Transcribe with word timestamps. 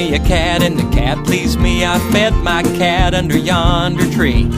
me 0.00 0.14
a 0.14 0.18
cat 0.20 0.62
and 0.62 0.78
the 0.78 0.96
cat 0.96 1.22
pleased 1.26 1.60
me. 1.60 1.84
I 1.84 1.98
fed 2.10 2.34
my 2.36 2.62
cat 2.62 3.12
under 3.14 3.36
yonder 3.36 4.10
tree. 4.10 4.48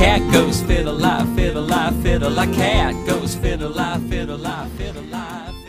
Cat 0.00 0.20
goes 0.32 0.62
fiddle 0.62 0.94
lie, 0.94 1.26
fiddle 1.36 1.62
lie, 1.62 1.92
fiddle 2.02 2.30
lie. 2.30 2.46
Cat 2.54 2.94
goes 3.06 3.34
fiddle 3.34 3.70
lie, 3.70 3.98
fiddle 4.08 4.38
lie, 4.38 4.68
fiddle. 4.76 4.95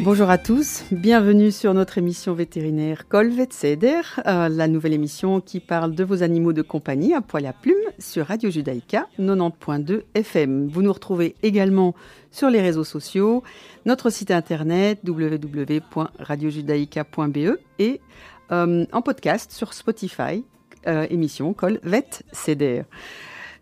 Bonjour 0.07 0.29
à 0.29 0.37
tous, 0.37 0.85
bienvenue 0.89 1.51
sur 1.51 1.73
notre 1.73 1.97
émission 1.97 2.33
vétérinaire 2.33 3.09
Colvet 3.09 3.49
Seder, 3.51 3.99
euh, 4.25 4.47
la 4.47 4.69
nouvelle 4.69 4.93
émission 4.93 5.41
qui 5.41 5.59
parle 5.59 5.95
de 5.95 6.05
vos 6.05 6.23
animaux 6.23 6.53
de 6.53 6.61
compagnie 6.61 7.13
à 7.13 7.19
poil 7.19 7.45
à 7.45 7.51
plume 7.51 7.75
sur 7.99 8.27
Radio 8.27 8.49
Judaïka 8.49 9.09
90.2 9.19 10.03
FM. 10.13 10.69
Vous 10.69 10.81
nous 10.81 10.93
retrouvez 10.93 11.35
également 11.43 11.93
sur 12.31 12.49
les 12.49 12.61
réseaux 12.61 12.85
sociaux, 12.85 13.43
notre 13.85 14.09
site 14.09 14.31
internet 14.31 15.01
www.radiojudaïka.be 15.05 17.59
et 17.79 17.99
euh, 18.53 18.85
en 18.93 19.01
podcast 19.01 19.51
sur 19.51 19.73
Spotify, 19.73 20.45
euh, 20.87 21.05
émission 21.09 21.51
Colvet 21.51 22.07
Seder. 22.31 22.83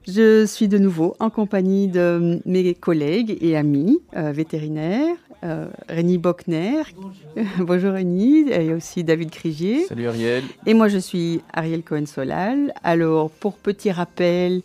Je 0.07 0.45
suis 0.45 0.67
de 0.67 0.77
nouveau 0.77 1.15
en 1.19 1.31
compagnie 1.31 1.87
de 1.87 2.39
mes 2.45 2.75
collègues 2.75 3.37
et 3.41 3.57
amis 3.57 3.99
euh, 4.15 4.31
vétérinaires, 4.31 5.17
euh, 5.43 5.65
Rémi 5.89 6.19
Bockner. 6.19 6.83
Bonjour. 6.95 7.11
Bonjour 7.65 7.91
Rémi, 7.93 8.45
et 8.51 8.71
aussi 8.71 9.03
David 9.03 9.31
Crigier. 9.31 9.85
Salut 9.85 10.07
Ariel. 10.07 10.43
Et 10.67 10.75
moi 10.75 10.89
je 10.89 10.99
suis 10.99 11.41
Ariel 11.53 11.81
Cohen-Solal. 11.81 12.71
Alors 12.83 13.31
pour 13.31 13.57
petit 13.57 13.91
rappel, 13.91 14.61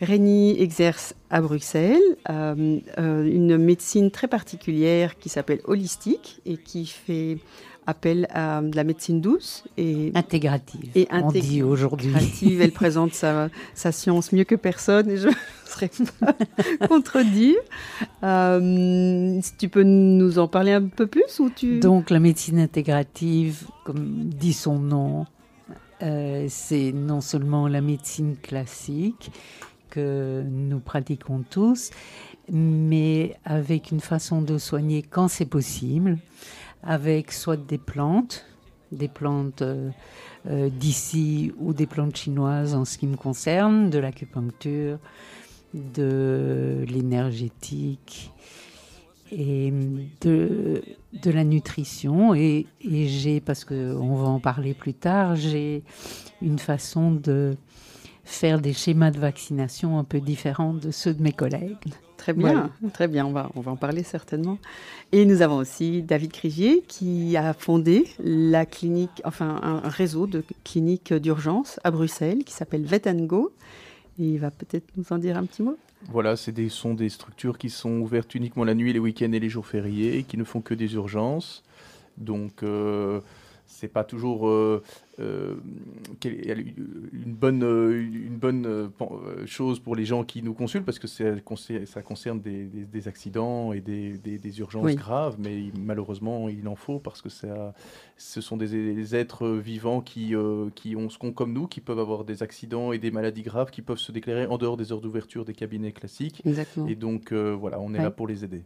Rémi 0.00 0.56
exerce 0.60 1.14
à 1.30 1.40
Bruxelles 1.40 1.98
euh, 2.28 2.78
euh, 2.98 3.24
une 3.24 3.56
médecine 3.56 4.10
très 4.10 4.28
particulière 4.28 5.18
qui 5.18 5.28
s'appelle 5.28 5.60
holistique 5.64 6.40
et 6.46 6.58
qui 6.58 6.86
fait 6.86 7.38
appel 7.86 8.26
à 8.30 8.60
de 8.62 8.74
la 8.74 8.84
médecine 8.84 9.20
douce 9.20 9.64
et 9.76 10.12
intégrative. 10.14 10.90
Et 10.94 11.06
on 11.10 11.30
dit 11.30 11.62
aujourd'hui. 11.62 12.12
Elle 12.60 12.72
présente 12.72 13.14
sa, 13.14 13.48
sa, 13.74 13.92
science 13.92 14.32
mieux 14.32 14.44
que 14.44 14.54
personne 14.54 15.10
et 15.10 15.16
je 15.16 15.28
ne 15.28 15.34
serais 15.64 15.90
pas 16.20 16.34
contredire. 16.88 17.56
Euh, 18.22 19.38
si 19.42 19.56
tu 19.56 19.68
peux 19.68 19.82
nous 19.82 20.38
en 20.38 20.48
parler 20.48 20.72
un 20.72 20.86
peu 20.86 21.06
plus 21.06 21.38
ou 21.38 21.50
tu... 21.50 21.78
Donc 21.80 22.10
la 22.10 22.20
médecine 22.20 22.58
intégrative, 22.58 23.66
comme 23.84 24.24
dit 24.24 24.52
son 24.52 24.78
nom, 24.78 25.26
euh, 26.02 26.46
c'est 26.48 26.92
non 26.92 27.20
seulement 27.20 27.68
la 27.68 27.80
médecine 27.80 28.36
classique 28.36 29.30
que 29.90 30.42
nous 30.46 30.80
pratiquons 30.80 31.44
tous, 31.48 31.90
mais 32.50 33.36
avec 33.44 33.90
une 33.90 34.00
façon 34.00 34.42
de 34.42 34.58
soigner 34.58 35.02
quand 35.02 35.28
c'est 35.28 35.46
possible 35.46 36.18
avec 36.82 37.32
soit 37.32 37.56
des 37.56 37.78
plantes, 37.78 38.44
des 38.92 39.08
plantes 39.08 39.62
euh, 39.62 39.90
euh, 40.48 40.68
d'ici 40.70 41.52
ou 41.58 41.72
des 41.72 41.86
plantes 41.86 42.16
chinoises 42.16 42.74
en 42.74 42.84
ce 42.84 42.98
qui 42.98 43.06
me 43.06 43.16
concerne, 43.16 43.90
de 43.90 43.98
l'acupuncture, 43.98 44.98
de 45.74 46.84
l'énergétique 46.88 48.32
et 49.32 49.72
de, 50.20 50.82
de, 51.22 51.30
la 51.30 51.44
nutrition. 51.44 52.34
Et, 52.34 52.66
et 52.80 53.08
j'ai, 53.08 53.40
parce 53.40 53.64
qu'on 53.64 54.14
va 54.14 54.28
en 54.28 54.40
parler 54.40 54.74
plus 54.74 54.94
tard, 54.94 55.34
j'ai 55.34 55.82
une 56.40 56.58
façon 56.58 57.10
de 57.10 57.56
faire 58.24 58.60
des 58.60 58.72
schémas 58.72 59.10
de 59.10 59.18
vaccination 59.18 59.98
un 59.98 60.04
peu 60.04 60.20
différents 60.20 60.74
de 60.74 60.90
ceux 60.90 61.14
de 61.14 61.22
mes 61.22 61.32
collègues. 61.32 61.76
Très 62.16 62.32
bien, 62.32 62.70
voilà. 62.80 62.92
très 62.92 63.08
bien, 63.08 63.26
on 63.26 63.32
va, 63.32 63.50
on 63.54 63.60
va 63.60 63.72
en 63.72 63.76
parler 63.76 64.02
certainement. 64.02 64.58
Et 65.12 65.24
nous 65.24 65.42
avons 65.42 65.56
aussi 65.56 66.02
David 66.02 66.32
Crigier 66.32 66.82
qui 66.88 67.36
a 67.36 67.52
fondé 67.52 68.06
la 68.22 68.66
clinique, 68.66 69.22
enfin 69.24 69.60
un 69.62 69.88
réseau 69.88 70.26
de 70.26 70.42
cliniques 70.64 71.12
d'urgence 71.12 71.78
à 71.84 71.90
Bruxelles 71.90 72.44
qui 72.44 72.52
s'appelle 72.52 72.84
Vet 72.84 73.02
Go. 73.26 73.52
Et 74.18 74.24
il 74.24 74.38
va 74.38 74.50
peut-être 74.50 74.86
nous 74.96 75.04
en 75.10 75.18
dire 75.18 75.36
un 75.36 75.44
petit 75.44 75.62
mot? 75.62 75.76
Voilà, 76.10 76.36
ce 76.36 76.50
sont 76.68 76.94
des 76.94 77.08
structures 77.08 77.58
qui 77.58 77.68
sont 77.68 78.00
ouvertes 78.00 78.34
uniquement 78.34 78.64
la 78.64 78.74
nuit, 78.74 78.92
les 78.92 78.98
week-ends 78.98 79.32
et 79.32 79.40
les 79.40 79.48
jours 79.48 79.66
fériés, 79.66 80.18
et 80.18 80.22
qui 80.22 80.36
ne 80.36 80.44
font 80.44 80.60
que 80.60 80.74
des 80.74 80.94
urgences. 80.94 81.62
Donc, 82.16 82.62
euh, 82.62 83.20
c'est 83.66 83.88
pas 83.88 84.04
toujours 84.04 84.48
euh, 84.48 84.82
euh, 85.18 85.56
une 86.24 87.34
bonne, 87.34 87.62
une 87.62 88.36
bonne 88.36 88.90
chose 89.46 89.80
pour 89.80 89.96
les 89.96 90.04
gens 90.04 90.24
qui 90.24 90.42
nous 90.42 90.54
consultent 90.54 90.84
parce 90.84 90.98
que 90.98 91.08
ça 91.08 92.02
concerne 92.02 92.40
des, 92.40 92.64
des, 92.64 92.84
des 92.84 93.08
accidents 93.08 93.72
et 93.72 93.80
des, 93.80 94.18
des 94.18 94.58
urgences 94.60 94.84
oui. 94.84 94.94
graves, 94.94 95.36
mais 95.38 95.64
malheureusement 95.78 96.48
il 96.48 96.66
en 96.68 96.76
faut 96.76 96.98
parce 96.98 97.22
que 97.22 97.28
ça, 97.28 97.74
ce 98.16 98.40
sont 98.40 98.56
des, 98.56 99.14
êtres 99.14 99.48
vivants 99.48 100.00
qui, 100.00 100.34
euh, 100.34 100.70
qui 100.74 100.96
ont 100.96 101.08
ce 101.10 101.18
qu'on 101.18 101.32
comme 101.32 101.52
nous, 101.52 101.66
qui 101.66 101.80
peuvent 101.80 101.98
avoir 101.98 102.24
des 102.24 102.42
accidents 102.42 102.92
et 102.92 102.98
des 102.98 103.10
maladies 103.10 103.42
graves 103.42 103.70
qui 103.70 103.82
peuvent 103.82 103.98
se 103.98 104.12
déclarer 104.12 104.46
en 104.46 104.58
dehors 104.58 104.76
des 104.76 104.92
heures 104.92 105.00
d'ouverture 105.00 105.44
des 105.44 105.54
cabinets 105.54 105.92
classiques. 105.92 106.42
Exactement. 106.44 106.86
Et 106.86 106.94
donc 106.94 107.32
euh, 107.32 107.54
voilà, 107.54 107.80
on 107.80 107.94
est 107.94 107.98
ouais. 107.98 108.04
là 108.04 108.10
pour 108.10 108.26
les 108.26 108.44
aider. 108.44 108.64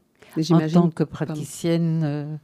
En 0.50 0.68
tant 0.68 0.90
que 0.90 1.02
praticienne, 1.02 2.02
euh, 2.04 2.36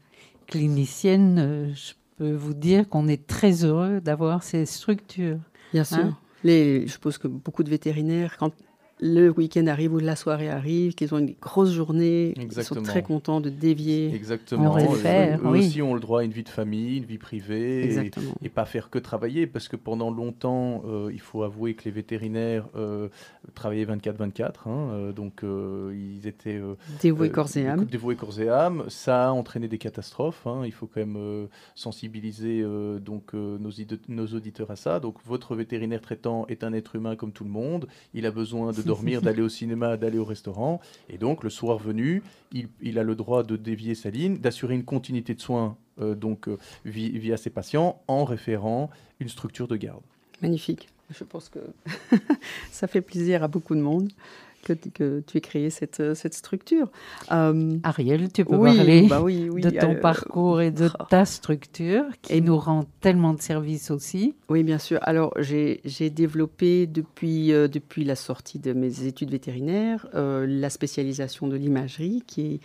clinicienne, 0.46 1.72
je 1.74 1.92
peux 2.16 2.32
vous 2.32 2.54
dire 2.54 2.88
qu'on 2.88 3.08
est 3.08 3.26
très 3.26 3.64
heureux 3.64 4.00
d'avoir 4.00 4.42
ces 4.42 4.66
structures. 4.66 5.38
Bien 5.72 5.84
sûr. 5.84 5.98
Hein? 5.98 6.18
Les, 6.44 6.86
je 6.86 6.92
suppose 6.92 7.18
que 7.18 7.28
beaucoup 7.28 7.62
de 7.62 7.70
vétérinaires, 7.70 8.36
quand 8.38 8.52
le 8.98 9.28
week-end 9.28 9.66
arrive 9.66 9.92
ou 9.92 9.98
la 9.98 10.16
soirée 10.16 10.48
arrive, 10.48 10.94
qu'ils 10.94 11.14
ont 11.14 11.18
une 11.18 11.34
grosse 11.40 11.72
journée, 11.72 12.32
ils 12.36 12.64
sont 12.64 12.82
très 12.82 13.02
contents 13.02 13.40
de 13.40 13.50
dévier. 13.50 14.14
Exactement. 14.14 14.74
On 14.74 14.90
faire, 14.94 15.38
eux, 15.40 15.44
eux 15.44 15.50
oui. 15.50 15.58
aussi 15.58 15.82
ont 15.82 15.94
le 15.94 16.00
droit 16.00 16.20
à 16.20 16.24
une 16.24 16.30
vie 16.30 16.42
de 16.42 16.48
famille, 16.48 16.96
une 16.96 17.04
vie 17.04 17.18
privée, 17.18 17.94
et, 17.94 18.10
et, 18.42 18.48
pas 18.48 18.64
faire 18.64 18.88
que 18.88 18.98
travailler, 18.98 19.46
parce 19.46 19.68
que 19.68 19.76
pendant 19.76 20.10
longtemps, 20.10 20.82
euh, 20.86 21.10
il 21.12 21.20
faut 21.20 21.42
avouer 21.42 21.74
que 21.74 21.84
les 21.84 21.90
vétérinaires 21.90 22.66
euh, 22.74 23.08
travaillaient 23.54 23.84
24-24, 23.84 24.42
hein, 24.42 24.52
euh, 24.66 25.12
donc 25.12 25.42
ils 25.42 26.26
étaient 26.26 26.60
dévoués 27.02 27.30
corps 27.30 27.54
et 27.56 27.68
âme. 27.68 27.84
Dévoués 27.84 28.16
corps 28.16 28.40
et 28.40 28.48
âme. 28.48 28.84
Ça 28.88 29.28
a 29.28 29.30
entraîné 29.30 29.68
des 29.68 29.78
catastrophes. 29.78 30.46
Hein, 30.46 30.62
il 30.64 30.72
faut 30.72 30.86
quand 30.86 31.00
même 31.00 31.48
sensibiliser 31.74 32.64
donc 33.00 33.34
nos, 33.34 33.70
nos 34.08 34.26
auditeurs 34.26 34.70
à 34.70 34.76
ça. 34.76 35.00
Donc 35.00 35.16
votre 35.24 35.54
vétérinaire 35.54 36.00
traitant 36.00 36.46
est 36.48 36.64
un 36.64 36.72
être 36.72 36.96
humain 36.96 37.16
comme 37.16 37.32
tout 37.32 37.44
le 37.44 37.50
monde. 37.50 37.86
Il 38.14 38.26
a 38.26 38.30
besoin 38.30 38.72
de 38.72 38.85
dormir, 38.86 39.22
d'aller 39.22 39.42
au 39.42 39.48
cinéma, 39.48 39.96
d'aller 39.96 40.18
au 40.18 40.24
restaurant. 40.24 40.80
Et 41.08 41.18
donc, 41.18 41.44
le 41.44 41.50
soir 41.50 41.78
venu, 41.78 42.22
il, 42.52 42.98
a 42.98 43.02
le 43.02 43.14
droit 43.14 43.42
de 43.42 43.56
dévier 43.56 43.94
sa 43.94 44.10
ligne, 44.10 44.38
d'assurer 44.38 44.74
une 44.74 44.84
continuité 44.84 45.34
de 45.34 45.40
soins 45.40 45.76
euh, 46.00 46.14
donc, 46.14 46.48
euh, 46.48 46.58
via 46.84 47.36
ses 47.36 47.50
patients 47.50 48.00
en 48.08 48.24
référant 48.24 48.90
une 49.20 49.28
structure 49.28 49.68
de 49.68 49.76
garde. 49.76 50.02
Magnifique. 50.42 50.88
Je 51.10 51.24
pense 51.24 51.48
que 51.48 51.60
ça 52.70 52.86
fait 52.86 53.00
plaisir 53.00 53.42
à 53.42 53.48
beaucoup 53.48 53.74
de 53.74 53.80
monde. 53.80 54.10
Que, 54.66 54.72
que, 54.72 55.22
tu 55.24 55.38
aies 55.38 55.40
créé 55.40 55.70
cette, 55.70 56.14
cette 56.14 56.34
structure. 56.34 56.90
Euh, 57.30 57.78
Ariel, 57.84 58.32
tu 58.32 58.44
peux 58.44 58.56
oui, 58.56 58.76
parler 58.76 59.06
bah 59.08 59.20
oui, 59.22 59.48
oui, 59.48 59.62
de 59.62 59.70
ton 59.70 59.94
euh, 59.94 60.00
parcours 60.00 60.60
et 60.60 60.72
de 60.72 60.88
ta 61.08 61.24
structure 61.24 62.04
qui 62.20 62.34
et 62.34 62.40
nous 62.40 62.58
rend 62.58 62.84
tellement 63.00 63.32
de 63.32 63.40
services 63.40 63.92
aussi. 63.92 64.34
Oui, 64.48 64.64
bien 64.64 64.78
sûr. 64.78 64.98
Alors, 65.02 65.32
j'ai 65.38 66.10
développé 66.10 66.86
depuis, 66.86 67.52
euh, 67.52 67.68
depuis 67.68 68.04
la 68.04 68.16
sortie 68.16 68.58
de 68.58 68.72
mes 68.72 69.06
études 69.06 69.30
vétérinaires 69.30 70.06
euh, 70.14 70.46
la 70.48 70.70
spécialisation 70.70 71.46
de 71.46 71.56
l'imagerie 71.56 72.22
qui 72.26 72.40
est 72.54 72.60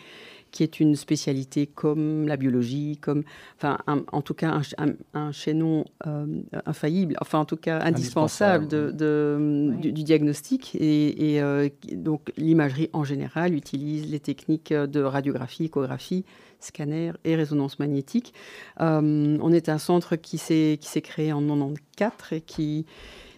qui 0.51 0.63
est 0.63 0.79
une 0.79 0.95
spécialité 0.95 1.65
comme 1.67 2.27
la 2.27 2.37
biologie, 2.37 2.97
comme, 3.01 3.23
enfin, 3.57 3.77
un, 3.87 4.03
en 4.11 4.21
tout 4.21 4.33
cas 4.33 4.49
un, 4.49 4.61
un, 4.77 4.93
un 5.13 5.31
chaînon 5.31 5.85
euh, 6.05 6.25
infaillible, 6.65 7.15
enfin 7.21 7.39
en 7.39 7.45
tout 7.45 7.57
cas 7.57 7.79
indispensable, 7.81 8.65
indispensable. 8.65 8.67
De, 8.67 8.91
de, 8.91 9.71
oui. 9.71 9.77
du, 9.77 9.91
du, 9.93 10.03
diagnostic. 10.03 10.75
Et, 10.75 11.33
et 11.33 11.41
euh, 11.41 11.69
donc 11.93 12.31
l'imagerie 12.37 12.89
en 12.93 13.03
général 13.03 13.53
utilise 13.55 14.09
les 14.09 14.19
techniques 14.19 14.73
de 14.73 15.01
radiographie, 15.01 15.65
échographie, 15.65 16.25
scanner 16.59 17.11
et 17.23 17.35
résonance 17.35 17.79
magnétique. 17.79 18.33
Euh, 18.79 19.37
on 19.41 19.51
est 19.51 19.69
un 19.69 19.77
centre 19.77 20.15
qui 20.15 20.37
s'est 20.37 20.77
créé 21.01 21.33
en 21.33 21.41
94 21.41 22.33
et 22.33 22.41
qui 22.41 22.85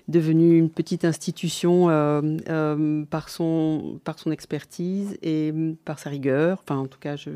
devenu 0.07 0.57
une 0.57 0.69
petite 0.69 1.05
institution 1.05 1.89
euh, 1.89 2.21
euh, 2.50 3.03
par, 3.05 3.29
son, 3.29 4.00
par 4.03 4.19
son 4.19 4.31
expertise 4.31 5.17
et 5.21 5.53
par 5.85 6.00
sa 6.00 6.09
rigueur. 6.09 6.59
Enfin, 6.63 6.77
en 6.77 6.88
tout 6.88 7.00
cas, 7.00 7.15
je, 7.15 7.31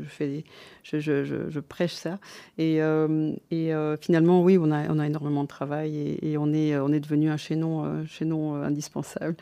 je 0.82 1.60
prêche 1.60 1.94
ça. 1.94 2.18
Et, 2.58 2.82
euh, 2.82 3.32
et 3.50 3.72
finalement, 4.00 4.42
oui, 4.42 4.58
on 4.60 4.70
a, 4.70 4.88
on 4.88 4.98
a 4.98 5.06
énormément 5.06 5.42
de 5.44 5.48
travail 5.48 5.96
et, 5.96 6.32
et 6.32 6.38
on, 6.38 6.52
est, 6.52 6.76
on 6.78 6.92
est 6.92 7.00
devenu 7.00 7.30
un 7.30 7.36
chaînon, 7.36 8.04
chaînon 8.06 8.54
indispensable. 8.56 9.36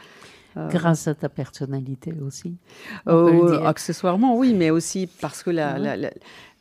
Grâce 0.71 1.07
à 1.07 1.15
ta 1.15 1.29
personnalité 1.29 2.15
aussi. 2.25 2.57
Euh, 3.09 3.63
accessoirement, 3.65 4.37
oui, 4.37 4.55
mais 4.55 4.71
aussi 4.71 5.09
parce 5.21 5.43
que 5.43 5.51
la, 5.51 5.79
la, 5.79 5.97
la, 5.97 6.11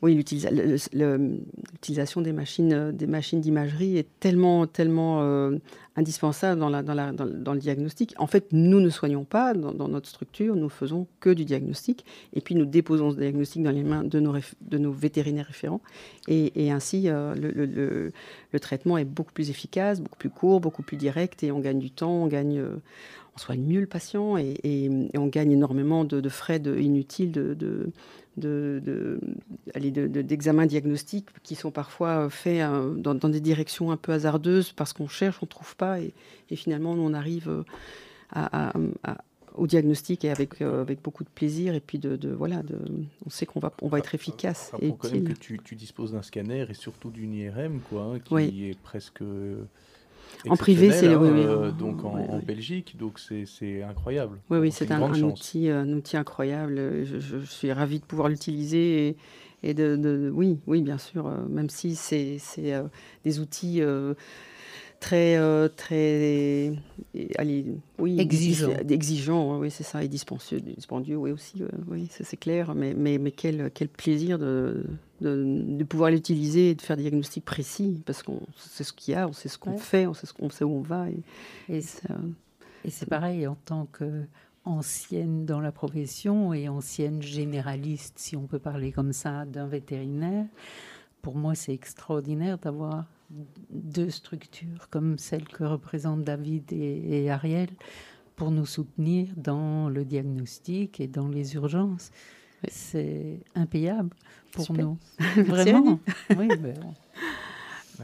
oui, 0.02 0.14
l'utilisation 0.14 2.22
des 2.22 2.34
machines, 2.34 2.74
euh, 2.74 2.92
des 2.92 3.08
machines 3.08 3.40
d'imagerie 3.40 3.98
est 3.98 4.08
tellement, 4.20 4.68
tellement 4.68 5.24
euh, 5.24 5.58
indispensable 5.96 6.60
dans, 6.60 6.70
la, 6.70 6.84
dans, 6.84 6.94
la, 6.94 7.12
dans, 7.12 7.54
le 7.54 7.60
diagnostic. 7.60 8.14
En 8.18 8.28
fait, 8.28 8.48
nous 8.52 8.82
ne 8.82 8.90
soignons 8.90 9.24
pas 9.24 9.54
dans, 9.54 9.88
notre 9.88 10.10
structure, 10.10 10.56
nous 10.56 10.70
faisons 10.70 11.08
que 11.22 11.30
du 11.30 11.46
diagnostic, 11.46 12.06
et 12.34 12.42
puis 12.42 12.56
nous 12.56 12.66
déposons 12.66 13.12
ce 13.12 13.16
diagnostic 13.16 13.64
dans 13.64 13.72
les 13.72 13.84
mains 13.84 14.04
de 14.04 14.20
nos, 14.20 14.36
de 14.62 14.78
nos 14.78 14.92
vétérinaires 14.92 15.48
référents, 15.48 15.82
et, 16.28 16.72
ainsi 16.72 17.08
euh, 17.08 17.34
le, 17.34 17.52
le, 17.52 18.12
le, 18.52 18.60
traitement 18.60 18.98
est 18.98 19.06
beaucoup 19.06 19.32
plus 19.32 19.50
efficace, 19.50 20.02
beaucoup 20.02 20.18
plus 20.18 20.30
court, 20.30 20.60
beaucoup 20.60 20.84
plus 20.84 20.98
direct, 20.98 21.44
et 21.44 21.52
on 21.52 21.60
gagne 21.60 21.80
du 21.80 21.92
temps, 21.92 22.24
on 22.24 22.28
gagne, 22.28 22.62
on 23.36 23.40
soigne 23.40 23.62
mieux 23.62 23.82
le 23.82 23.88
patient, 23.88 24.38
et, 24.38 24.56
et, 24.64 24.90
on 25.18 25.28
gagne 25.28 25.52
énormément 25.52 26.06
de, 26.06 26.30
frais 26.30 26.58
inutiles 26.58 27.32
de 27.32 27.92
d'examens 28.38 30.66
de, 30.66 30.70
diagnostiques 30.70 31.30
qui 31.44 31.56
sont 31.56 31.72
parfois 31.72 32.30
faits 32.30 32.62
euh, 32.62 32.94
dans, 32.96 33.16
des 33.16 33.40
directions 33.40 33.92
un 33.92 33.98
peu 33.98 34.12
hasardeuses 34.12 34.74
parce 34.74 34.94
qu'on 34.94 35.08
cherche, 35.08 35.38
on 35.42 35.46
ne 35.46 35.50
trouve 35.50 35.76
pas 35.76 36.00
et, 36.00 36.14
finalement 36.56 36.92
on 36.92 37.14
arrive 37.14 37.50
euh, 37.50 37.64
à, 38.34 38.74
au 39.56 39.68
diagnostic 39.68 40.26
et 40.26 40.32
avec, 40.32 40.62
euh, 40.62 40.82
avec 40.82 41.02
beaucoup 41.02 41.24
de 41.24 41.30
plaisir 41.30 41.76
et 41.76 41.80
puis 41.80 41.98
de, 41.98 42.30
voilà, 42.30 42.62
de, 42.62 42.78
on 43.26 43.30
sait 43.30 43.46
qu'on 43.46 43.62
va, 43.62 43.72
on 43.82 43.88
va 43.88 44.00
être 44.00 44.16
efficace. 44.16 44.72
et 44.82 44.94
quand 44.98 45.12
même 45.12 45.24
que 45.24 45.34
tu, 45.34 45.60
tu 45.64 45.76
disposes 45.76 46.12
d'un 46.12 46.22
scanner 46.22 46.66
et 46.70 46.74
surtout 46.74 47.12
d'une 47.12 47.34
IRM 47.34 47.80
quoi, 47.90 48.16
hein, 48.16 48.20
qui 48.20 48.70
est 48.70 48.80
presque 48.80 49.24
en 50.50 50.56
privé, 50.56 50.92
c'est 50.92 51.08
hein, 51.08 51.22
euh, 51.22 51.72
donc 51.72 52.04
en, 52.04 52.40
Belgique, 52.40 52.96
donc 52.98 53.20
c'est 53.20 53.84
incroyable. 53.84 54.40
Oui, 54.50 54.60
oui, 54.60 54.72
c'est 54.72 54.92
un, 54.92 55.24
outil, 55.24 55.70
un 55.70 55.92
outil 55.92 56.18
incroyable. 56.18 57.04
Je, 57.04 57.38
suis 57.46 57.72
ravie 57.72 58.00
de 58.00 58.06
pouvoir 58.06 58.30
l'utiliser 58.30 59.18
et, 59.64 59.74
de, 59.74 60.32
oui, 60.34 60.60
oui, 60.68 60.82
bien 60.82 60.98
sûr, 60.98 61.28
euh, 61.28 61.38
même 61.50 61.70
si 61.70 61.96
c'est 61.96 62.40
euh, 62.58 62.84
des 63.24 63.40
outils 63.40 63.82
très, 65.06 65.38
euh, 65.38 65.68
très, 65.68 66.74
allez, 67.38 67.78
oui, 68.00 68.20
exigeant, 68.20 68.72
exigeant, 68.90 69.60
oui, 69.60 69.70
c'est 69.70 69.84
ça, 69.84 70.04
et 70.04 70.08
dispendieux, 70.08 70.60
dispendieux, 70.60 71.16
oui 71.16 71.32
aussi, 71.32 71.62
euh, 71.62 71.68
oui, 71.88 72.08
c'est 72.10 72.38
clair. 72.38 72.74
Mais, 72.74 72.96
mais, 72.96 73.20
mais 73.20 73.30
quel, 73.30 73.70
quel 73.72 73.88
plaisir 73.88 74.40
de, 74.40 74.84
de, 75.22 75.84
pouvoir 75.84 76.10
l'utiliser 76.10 76.72
et 76.72 76.76
de 76.76 76.82
faire 76.82 76.98
des 76.98 77.04
diagnostics 77.04 77.46
précis, 77.46 78.02
parce 78.04 78.24
qu'on 78.24 78.42
sait 78.58 78.84
ce 78.84 78.94
qu'il 78.94 79.14
y 79.14 79.16
a, 79.16 79.28
on 79.28 79.34
sait 79.34 79.48
ce 79.48 79.60
qu'on 79.60 79.78
fait, 79.78 80.08
on 80.08 80.16
sait 80.16 80.26
ce 80.26 80.34
qu'on 80.34 80.50
sait 80.50 80.64
où 80.64 80.72
on 80.72 80.82
va. 80.82 81.06
Et, 81.70 81.78
et 81.78 81.82
c'est 82.90 83.06
pareil 83.08 83.46
en 83.46 83.56
tant 83.64 83.86
que 83.86 84.24
ancienne 84.64 85.46
dans 85.46 85.60
la 85.60 85.72
profession 85.72 86.52
et 86.52 86.68
ancienne 86.68 87.22
généraliste, 87.22 88.18
si 88.18 88.36
on 88.36 88.48
peut 88.48 88.58
parler 88.58 88.92
comme 88.92 89.14
ça, 89.14 89.46
d'un 89.46 89.68
vétérinaire. 89.68 90.48
Pour 91.22 91.36
moi, 91.36 91.54
c'est 91.54 91.74
extraordinaire 91.74 92.58
d'avoir 92.58 93.06
deux 93.70 94.10
structures 94.10 94.90
comme 94.90 95.18
celle 95.18 95.48
que 95.48 95.64
représentent 95.64 96.24
David 96.24 96.72
et, 96.72 97.30
Ariel 97.30 97.70
pour 98.36 98.52
nous 98.52 98.66
soutenir 98.66 99.30
dans 99.38 99.90
le 99.90 100.04
diagnostic 100.06 101.00
et 101.00 101.08
dans 101.08 101.28
les 101.28 101.56
urgences. 101.56 102.12
C'est 102.68 103.40
impayable 103.56 104.10
pour 104.52 104.72
nous. 104.74 104.98
Vraiment. 105.38 106.00
oui, 106.38 106.48
ben 106.48 106.76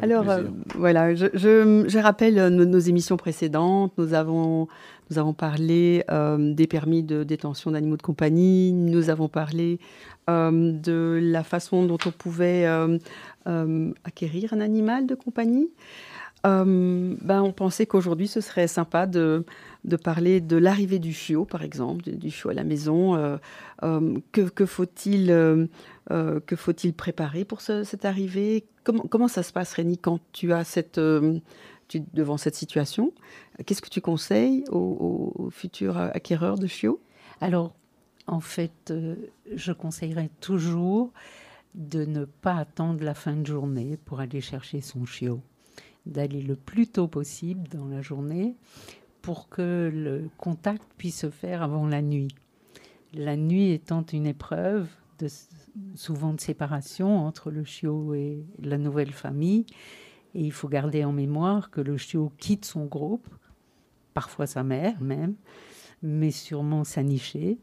Alors, 0.02 0.30
euh, 0.30 0.44
voilà, 0.76 1.16
je, 1.16 1.28
je, 1.34 1.98
rappelle 2.00 2.38
euh, 2.40 2.50
nos, 2.50 2.80
émissions 2.80 3.18
précédentes. 3.18 3.94
Nous 3.98 4.14
avons, 4.14 4.68
nous 5.10 5.18
avons 5.18 5.34
parlé 5.34 6.04
euh, 6.10 6.54
des 6.54 6.68
permis 6.68 7.04
de 7.04 7.24
détention 7.24 7.72
d'animaux 7.72 7.98
de 7.98 8.02
compagnie. 8.02 8.74
Nous 8.74 9.10
avons 9.10 9.28
parlé 9.28 9.80
de 10.28 11.20
la 11.22 11.44
façon 11.44 11.86
dont 11.86 11.98
on 12.06 12.12
pouvait 12.12 12.66
acquérir 13.46 14.54
un 14.54 14.62
animal 14.62 15.06
de 15.06 15.16
compagnie. 15.16 15.70
Ben, 16.44 17.42
on 17.42 17.52
pensait 17.52 17.86
qu'aujourd'hui, 17.86 18.28
ce 18.28 18.42
serait 18.42 18.68
sympa 18.68 19.06
de, 19.06 19.46
de 19.84 19.96
parler 19.96 20.42
de 20.42 20.58
l'arrivée 20.58 21.00
du 21.00 21.14
chiot, 21.14 21.46
par 21.46 21.64
exemple, 21.64 22.10
du, 22.10 22.32
chiot 22.32 22.50
à 22.50 22.54
la 22.54 22.64
maison. 22.64 23.40
que, 23.82 24.50
que 24.50 24.66
faut-il 24.66 25.28
que 26.10 26.56
faut-il 26.56 26.94
préparer 26.94 27.46
pour 27.46 27.62
cette 27.62 28.06
arrivée? 28.06 28.66
Comment, 28.84 29.28
ça 29.28 29.44
se 29.44 29.54
passe, 29.54 29.74
Rémi, 29.74 29.98
quand 29.98 30.20
tu 30.32 30.54
as 30.54 30.64
cette, 30.64 30.98
euh, 30.98 31.40
devant 32.14 32.38
cette 32.38 32.56
situation? 32.56 33.14
Qu'est-ce 33.66 33.82
que 33.82 33.90
tu 33.90 34.02
conseilles 34.02 34.64
aux, 34.72 35.50
futurs 35.52 35.98
acquéreurs 35.98 36.58
de 36.58 36.68
chiots? 36.68 37.00
Alors, 37.42 37.74
en 38.28 38.40
fait, 38.40 38.92
euh, 38.92 39.16
je 39.54 39.72
conseillerais 39.72 40.30
toujours 40.40 41.12
de 41.76 42.06
ne 42.06 42.26
pas 42.26 42.56
attendre 42.56 43.04
la 43.04 43.14
fin 43.14 43.34
de 43.34 43.46
journée 43.46 43.98
pour 44.06 44.20
aller 44.20 44.42
chercher 44.42 44.82
son 44.82 45.06
chiot, 45.06 45.42
d'aller 46.06 46.42
le 46.42 46.56
plus 46.56 46.88
tôt 46.88 47.08
possible 47.08 47.68
dans 47.70 47.88
la 47.88 48.02
journée 48.02 48.56
pour 49.22 49.50
que 49.50 49.92
le 49.94 50.30
contact 50.38 50.84
puisse 50.98 51.20
se 51.20 51.30
faire 51.30 51.62
avant 51.62 51.88
la 51.88 52.02
nuit. 52.02 52.36
La 53.14 53.36
nuit 53.36 53.72
étant 53.72 54.04
une 54.06 54.26
épreuve 54.26 54.88
de, 55.20 55.28
souvent 55.96 56.34
de 56.34 56.42
séparation 56.42 57.20
entre 57.20 57.52
le 57.52 57.64
chiot 57.64 58.14
et 58.14 58.44
la 58.62 58.78
nouvelle 58.78 59.12
famille. 59.12 59.66
Et 60.34 60.42
il 60.42 60.52
faut 60.52 60.70
garder 60.70 61.04
en 61.04 61.12
mémoire 61.12 61.70
que 61.72 61.82
le 61.82 61.98
chiot 61.98 62.32
quitte 62.38 62.66
son 62.66 62.86
groupe, 62.86 63.28
parfois 64.14 64.48
sa 64.48 64.64
mère 64.64 65.00
même, 65.02 65.36
mais 66.02 66.32
sûrement 66.32 66.84
sa 66.84 67.04
nichée, 67.04 67.60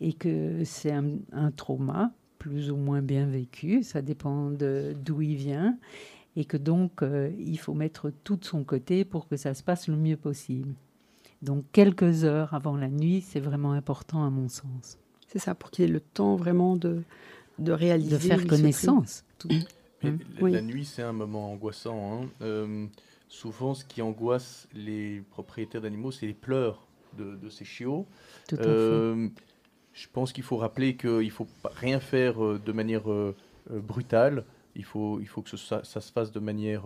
et 0.00 0.12
que 0.12 0.64
c'est 0.64 0.92
un, 0.92 1.50
trauma 1.52 2.12
plus 2.38 2.70
ou 2.70 2.76
moins 2.76 3.00
bien 3.00 3.26
vécu, 3.26 3.82
ça 3.82 4.02
dépend 4.02 4.50
d'où 4.50 5.22
il 5.22 5.36
vient, 5.36 5.78
et 6.36 6.44
que 6.44 6.56
donc 6.56 7.02
euh, 7.02 7.30
il 7.38 7.58
faut 7.58 7.74
mettre 7.74 8.12
tout 8.24 8.36
de 8.36 8.44
son 8.44 8.64
côté 8.64 9.04
pour 9.04 9.28
que 9.28 9.36
ça 9.36 9.54
se 9.54 9.62
passe 9.62 9.88
le 9.88 9.96
mieux 9.96 10.16
possible. 10.16 10.74
Donc 11.42 11.64
quelques 11.72 12.24
heures 12.24 12.54
avant 12.54 12.76
la 12.76 12.88
nuit, 12.88 13.20
c'est 13.20 13.40
vraiment 13.40 13.72
important 13.72 14.24
à 14.24 14.30
mon 14.30 14.48
sens. 14.48 14.98
C'est 15.28 15.38
ça, 15.38 15.54
pour 15.54 15.70
qu'il 15.70 15.84
ait 15.84 15.88
le 15.88 16.00
temps 16.00 16.36
vraiment 16.36 16.76
de, 16.76 17.02
de 17.58 17.72
réaliser. 17.72 18.10
De 18.10 18.18
faire 18.18 18.46
connaissance. 18.46 19.24
Hum. 20.02 20.18
La 20.40 20.60
nuit, 20.60 20.84
c'est 20.84 21.02
un 21.02 21.12
moment 21.12 21.50
angoissant. 21.52 22.22
Hein. 22.22 22.28
Euh, 22.42 22.86
souvent, 23.28 23.74
ce 23.74 23.84
qui 23.84 24.02
angoisse 24.02 24.68
les 24.74 25.22
propriétaires 25.30 25.80
d'animaux, 25.80 26.10
c'est 26.10 26.26
les 26.26 26.34
pleurs 26.34 26.86
de, 27.16 27.48
ces 27.48 27.64
chiots. 27.64 28.06
Euh, 28.52 29.28
je 29.92 30.06
pense 30.12 30.32
qu'il 30.32 30.42
faut 30.42 30.56
rappeler 30.56 30.96
qu'il 30.96 31.24
ne 31.24 31.30
faut 31.30 31.46
rien 31.64 32.00
faire 32.00 32.38
de 32.38 32.72
manière 32.72 33.04
brutale. 33.70 34.44
Il 34.76 34.84
faut, 34.84 35.20
il 35.20 35.26
faut 35.26 35.42
que 35.42 35.56
ça, 35.56 35.82
se 35.84 36.12
fasse 36.12 36.32
de 36.32 36.40
manière 36.40 36.84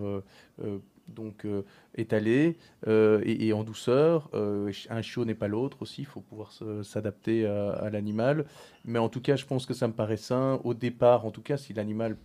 donc 1.08 1.44
euh, 1.44 1.62
étalé 1.96 2.56
euh, 2.86 3.22
et, 3.24 3.52
en 3.52 3.64
douceur. 3.64 4.28
Euh, 4.34 4.72
un 4.90 5.02
chiot 5.02 5.24
n'est 5.24 5.34
pas 5.34 5.48
l'autre 5.48 5.82
aussi, 5.82 6.02
il 6.02 6.06
faut 6.06 6.20
pouvoir 6.20 6.52
s'adapter 6.82 7.46
à, 7.46 7.90
l'animal. 7.90 8.44
Mais 8.84 8.98
en 8.98 9.08
tout 9.08 9.20
cas, 9.20 9.36
je 9.36 9.46
pense 9.46 9.66
que 9.66 9.74
ça 9.74 9.88
me 9.88 9.92
paraît 9.92 10.16
sain, 10.16 10.60
au 10.64 10.74
départ, 10.74 11.26
en 11.26 11.30
tout 11.30 11.42
cas, 11.42 11.56
si 11.56 11.72
l'animal 11.72 12.16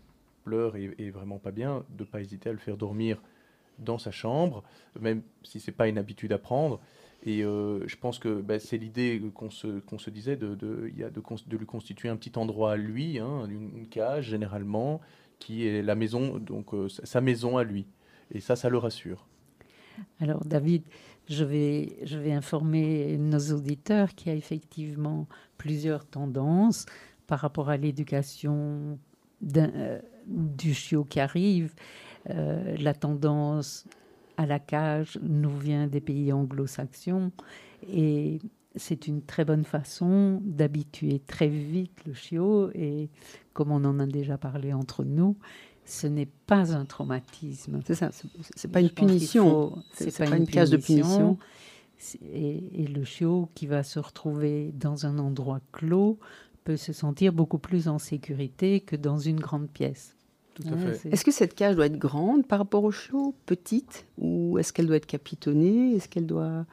pleure 0.44 0.76
et, 0.76 1.10
vraiment 1.10 1.40
pas 1.40 1.52
bien, 1.52 1.86
de 1.90 2.04
ne 2.04 2.08
pas 2.08 2.22
hésiter 2.22 2.50
à 2.50 2.52
le 2.52 2.60
faire 2.60 2.78
dormir 2.78 3.22
dans 3.80 3.98
sa 3.98 4.12
chambre, 4.12 4.64
même 5.00 5.24
si 5.42 5.60
c'est 5.60 5.72
pas 5.72 5.88
une 5.88 5.98
habitude 5.98 6.32
à 6.34 6.38
prendre. 6.38 6.80
Et 7.26 7.40
je 7.42 7.96
pense 7.96 8.20
que 8.20 8.42
bah, 8.42 8.60
c'est 8.60 8.78
l'idée 8.78 9.22
qu'on 9.34 9.50
se, 9.50 9.80
qu'on 9.80 9.98
se 9.98 10.10
disait 10.10 10.36
de, 10.36 10.56
de, 10.56 10.92
de, 10.94 11.22
de, 11.48 11.58
lui 11.58 11.66
constituer 11.66 12.10
un 12.10 12.18
petit 12.18 12.38
endroit 12.38 12.74
à 12.74 12.76
lui, 12.76 13.18
hein, 13.18 13.48
une, 13.48 13.88
cage 13.88 14.26
généralement, 14.26 15.00
qui 15.44 15.68
est 15.68 15.82
la 15.82 15.96
maison, 15.96 16.38
donc 16.38 16.68
sa 16.88 17.20
maison 17.20 17.58
à 17.58 17.64
lui. 17.64 17.86
Et 18.32 18.40
ça, 18.40 18.56
ça 18.56 18.70
le 18.70 18.78
rassure. 18.78 19.28
Alors, 20.20 20.46
David, 20.46 20.84
je 21.30 21.44
vais, 21.44 21.98
je 22.04 22.18
vais 22.18 22.32
informer 22.32 23.18
nos 23.18 23.52
auditeurs 23.52 24.16
qu'il 24.16 24.32
y 24.32 24.36
a 24.36 24.38
effectivement 24.38 25.28
plusieurs 25.58 26.06
tendances 26.06 26.86
par 27.28 27.40
rapport 27.40 27.70
à 27.70 27.78
l'éducation 27.78 28.98
euh, 29.58 30.00
du 30.28 30.74
chiot 30.74 31.04
qui 31.04 31.20
arrive. 31.20 31.74
Euh, 32.30 32.78
la 32.80 32.94
tendance 32.94 33.86
à 34.38 34.46
la 34.46 34.60
cage 34.60 35.20
nous 35.22 35.58
vient 35.58 35.88
des 35.88 36.02
pays 36.02 36.32
anglo-saxons 36.32 37.32
et 37.92 38.40
c'est 38.76 39.08
une 39.08 39.22
très 39.22 39.46
bonne 39.46 39.66
façon 39.66 40.40
d'habituer 40.42 41.20
très 41.20 41.50
vite 41.50 42.00
le 42.08 42.14
chiot 42.14 42.72
et 42.74 43.10
comme 43.54 43.72
on 43.72 43.84
en 43.86 44.00
a 44.00 44.06
déjà 44.06 44.38
parlé 44.38 44.74
entre 44.74 45.04
nous, 45.04 45.36
ce 45.86 46.08
n'est 46.08 46.30
pas 46.48 46.76
un 46.76 46.86
traumatisme. 46.86 47.82
C'est 47.86 47.96
ça, 47.96 48.10
c'est 48.56 48.72
pas 48.72 48.80
une 48.80 48.90
punition. 48.90 49.78
C'est 49.94 50.18
pas, 50.18 50.36
une, 50.36 50.48
case 50.48 50.70
de 50.70 50.78
punition. 50.78 51.38
Et, 52.34 52.88
le 52.88 53.04
chiot 53.04 53.50
qui 53.56 53.68
va 53.68 53.84
se 53.84 54.00
retrouver 54.00 54.72
dans 54.74 55.06
un 55.06 55.20
endroit 55.20 55.60
clos 55.72 56.20
peut 56.64 56.78
se 56.78 56.94
sentir 56.94 57.34
beaucoup 57.34 57.58
plus 57.58 57.88
en 57.88 58.00
sécurité 58.00 58.80
que 58.80 58.96
dans 58.96 59.18
une 59.18 59.40
grande 59.40 59.70
pièce. 59.70 60.16
Tout 60.56 60.64
à 60.72 60.78
fait. 60.78 61.10
Est-ce 61.12 61.26
que 61.26 61.32
cette 61.32 61.56
cage 61.56 61.76
doit 61.76 61.88
être 61.88 61.98
grande 61.98 62.48
par 62.48 62.60
rapport 62.60 62.84
au 62.84 62.92
chiot, 62.92 63.36
petite, 63.46 64.06
ou 64.18 64.58
est-ce 64.60 64.72
qu'elle 64.72 64.88
doit 64.88 64.98
être 64.98 65.08
capitonnée? 65.08 65.96
Est-ce 65.96 66.08
qu'elle 66.08 66.28
doit, 66.28 66.66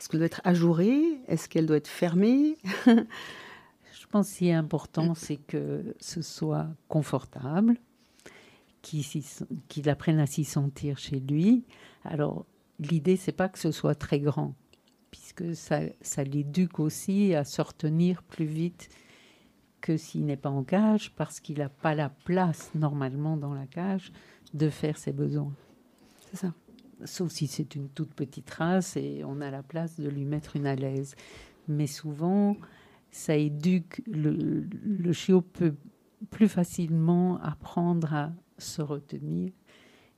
est-ce 0.00 0.08
qu'elle 0.08 0.20
doit 0.20 0.26
être 0.26 0.40
ajourée? 0.44 1.20
Est-ce 1.28 1.48
qu'elle 1.48 1.66
doit 1.66 1.76
être 1.76 1.88
fermée? 1.88 2.56
pense 4.08 4.28
que 4.28 4.32
ce 4.34 4.38
qui 4.38 4.48
est 4.48 4.54
important, 4.54 5.14
c'est 5.14 5.36
que 5.36 5.94
ce 6.00 6.22
soit 6.22 6.66
confortable, 6.88 7.76
qu'il 8.82 9.88
apprenne 9.88 10.18
à 10.18 10.26
s'y 10.26 10.44
sentir 10.44 10.98
chez 10.98 11.20
lui. 11.20 11.64
Alors, 12.04 12.46
l'idée, 12.78 13.16
c'est 13.16 13.32
pas 13.32 13.48
que 13.48 13.58
ce 13.58 13.70
soit 13.70 13.94
très 13.94 14.20
grand, 14.20 14.54
puisque 15.10 15.54
ça, 15.54 15.80
ça 16.00 16.24
l'éduque 16.24 16.80
aussi 16.80 17.34
à 17.34 17.44
se 17.44 17.60
retenir 17.60 18.22
plus 18.22 18.46
vite 18.46 18.88
que 19.80 19.96
s'il 19.96 20.26
n'est 20.26 20.36
pas 20.36 20.50
en 20.50 20.64
cage, 20.64 21.14
parce 21.14 21.40
qu'il 21.40 21.58
n'a 21.58 21.68
pas 21.68 21.94
la 21.94 22.08
place 22.08 22.70
normalement 22.74 23.36
dans 23.36 23.54
la 23.54 23.66
cage 23.66 24.12
de 24.54 24.70
faire 24.70 24.96
ses 24.96 25.12
besoins. 25.12 25.52
C'est 26.30 26.38
ça. 26.38 26.54
Sauf 27.04 27.30
si 27.30 27.46
c'est 27.46 27.76
une 27.76 27.88
toute 27.88 28.12
petite 28.12 28.50
race 28.50 28.96
et 28.96 29.22
on 29.24 29.40
a 29.40 29.50
la 29.50 29.62
place 29.62 30.00
de 30.00 30.08
lui 30.08 30.24
mettre 30.24 30.56
une 30.56 30.66
à 30.66 30.74
l'aise. 30.74 31.14
Mais 31.68 31.86
souvent, 31.86 32.56
ça 33.10 33.36
éduque. 33.36 34.02
Le, 34.06 34.66
le 34.84 35.12
chiot 35.12 35.40
peut 35.40 35.74
plus 36.30 36.48
facilement 36.48 37.40
apprendre 37.42 38.12
à 38.14 38.32
se 38.58 38.82
retenir 38.82 39.52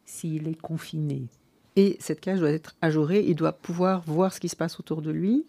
s'il 0.05 0.49
est 0.49 0.61
confiné. 0.61 1.29
Et 1.77 1.97
cette 2.01 2.21
cage 2.21 2.41
doit 2.41 2.51
être 2.51 2.77
ajourée, 2.81 3.25
il 3.27 3.37
doit 3.37 3.53
pouvoir 3.53 4.03
voir 4.03 4.33
ce 4.33 4.41
qui 4.41 4.49
se 4.49 4.57
passe 4.57 4.81
autour 4.81 5.03
de 5.03 5.11
lui. 5.11 5.47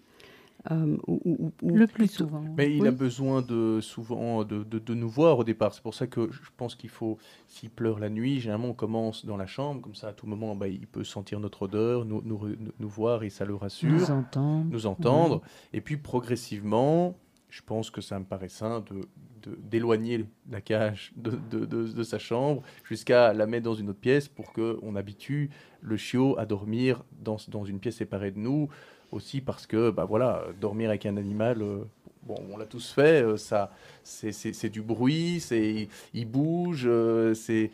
Euh, 0.69 0.95
ou, 1.07 1.51
le 1.63 1.87
plus 1.87 2.07
souvent. 2.07 2.43
Mais 2.55 2.75
il 2.75 2.85
a 2.85 2.91
besoin 2.91 3.41
de 3.41 3.79
souvent 3.81 4.43
de, 4.43 4.63
de, 4.63 4.93
nous 4.93 5.09
voir 5.09 5.39
au 5.39 5.43
départ. 5.43 5.73
C'est 5.73 5.81
pour 5.81 5.95
ça 5.95 6.05
que 6.05 6.31
je 6.31 6.39
pense 6.55 6.75
qu'il 6.75 6.91
faut, 6.91 7.17
s'il 7.47 7.71
pleure 7.71 7.97
la 7.97 8.09
nuit, 8.09 8.39
généralement 8.39 8.67
on 8.67 8.73
commence 8.75 9.25
dans 9.25 9.37
la 9.37 9.47
chambre, 9.47 9.81
comme 9.81 9.95
ça 9.95 10.09
à 10.09 10.13
tout 10.13 10.27
moment 10.27 10.55
bah, 10.55 10.67
il 10.67 10.85
peut 10.85 11.03
sentir 11.03 11.39
notre 11.39 11.63
odeur, 11.63 12.05
nous, 12.05 12.21
nous, 12.23 12.39
nous, 12.79 12.89
voir 12.89 13.23
et 13.23 13.31
ça 13.31 13.43
le 13.43 13.55
rassure. 13.55 13.89
Nous 13.89 14.11
entendre. 14.11 14.67
Nous 14.69 14.85
entendre. 14.85 15.41
Et 15.73 15.81
puis 15.81 15.97
progressivement, 15.97 17.17
je 17.51 17.61
pense 17.61 17.91
que 17.91 18.01
ça 18.01 18.17
me 18.17 18.25
paraît 18.25 18.49
sain 18.49 18.79
de 18.89 19.01
d'éloigner 19.43 20.25
la 20.51 20.61
cage 20.61 21.13
de, 21.15 21.31
de, 21.31 21.65
de, 21.65 22.03
sa 22.03 22.19
chambre 22.19 22.61
jusqu'à 22.83 23.33
la 23.33 23.47
mettre 23.47 23.63
dans 23.63 23.73
une 23.73 23.89
autre 23.89 23.99
pièce 23.99 24.27
pour 24.27 24.53
qu'on 24.53 24.95
habitue 24.95 25.49
le 25.81 25.97
chiot 25.97 26.37
à 26.37 26.45
dormir 26.45 27.03
dans, 27.19 27.37
dans, 27.47 27.65
une 27.65 27.79
pièce 27.79 27.95
séparée 27.95 28.29
de 28.29 28.37
nous. 28.37 28.69
Aussi 29.11 29.41
parce 29.41 29.65
que, 29.65 29.89
bah 29.89 30.05
voilà, 30.05 30.45
dormir 30.59 30.89
avec 30.89 31.07
un 31.07 31.17
animal, 31.17 31.63
euh, 31.63 31.83
bon, 32.21 32.35
on 32.51 32.55
l'a 32.55 32.67
tous 32.67 32.91
fait, 32.91 33.23
euh, 33.23 33.35
ça, 33.35 33.71
c'est 34.03 34.69
du 34.69 34.83
bruit, 34.83 35.39
c'est 35.39 35.87
il 36.13 36.25
bouge, 36.25 36.83
euh, 36.85 37.33
c'est 37.33 37.71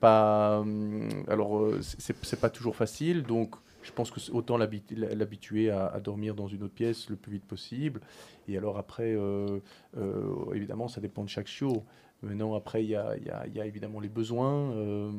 pas, 0.00 0.58
hum, 0.58 1.08
alors 1.28 1.70
c'est 1.80 2.40
pas 2.40 2.50
toujours 2.50 2.74
facile, 2.74 3.22
donc 3.22 3.54
je 3.84 3.92
pense 3.92 4.10
que 4.10 4.18
autant 4.32 4.56
l'habituer 4.56 5.70
à, 5.70 6.00
dormir 6.00 6.34
dans 6.34 6.48
une 6.48 6.62
autre 6.64 6.74
pièce 6.74 7.08
le 7.10 7.16
plus 7.16 7.32
vite 7.32 7.44
possible. 7.44 8.00
Et 8.48 8.56
alors 8.56 8.78
après, 8.78 9.14
euh, 9.14 9.60
euh, 9.96 10.54
évidemment, 10.54 10.88
ça 10.88 11.00
dépend 11.00 11.22
de 11.22 11.28
chaque 11.28 11.46
chiot. 11.46 11.84
Maintenant, 12.22 12.54
après, 12.54 12.82
il 12.82 12.90
y 12.90 12.96
a, 12.96 13.66
évidemment 13.66 14.00
les 14.00 14.08
besoins. 14.08 14.72
Euh, 14.72 15.10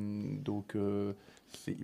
donc, 0.43 0.75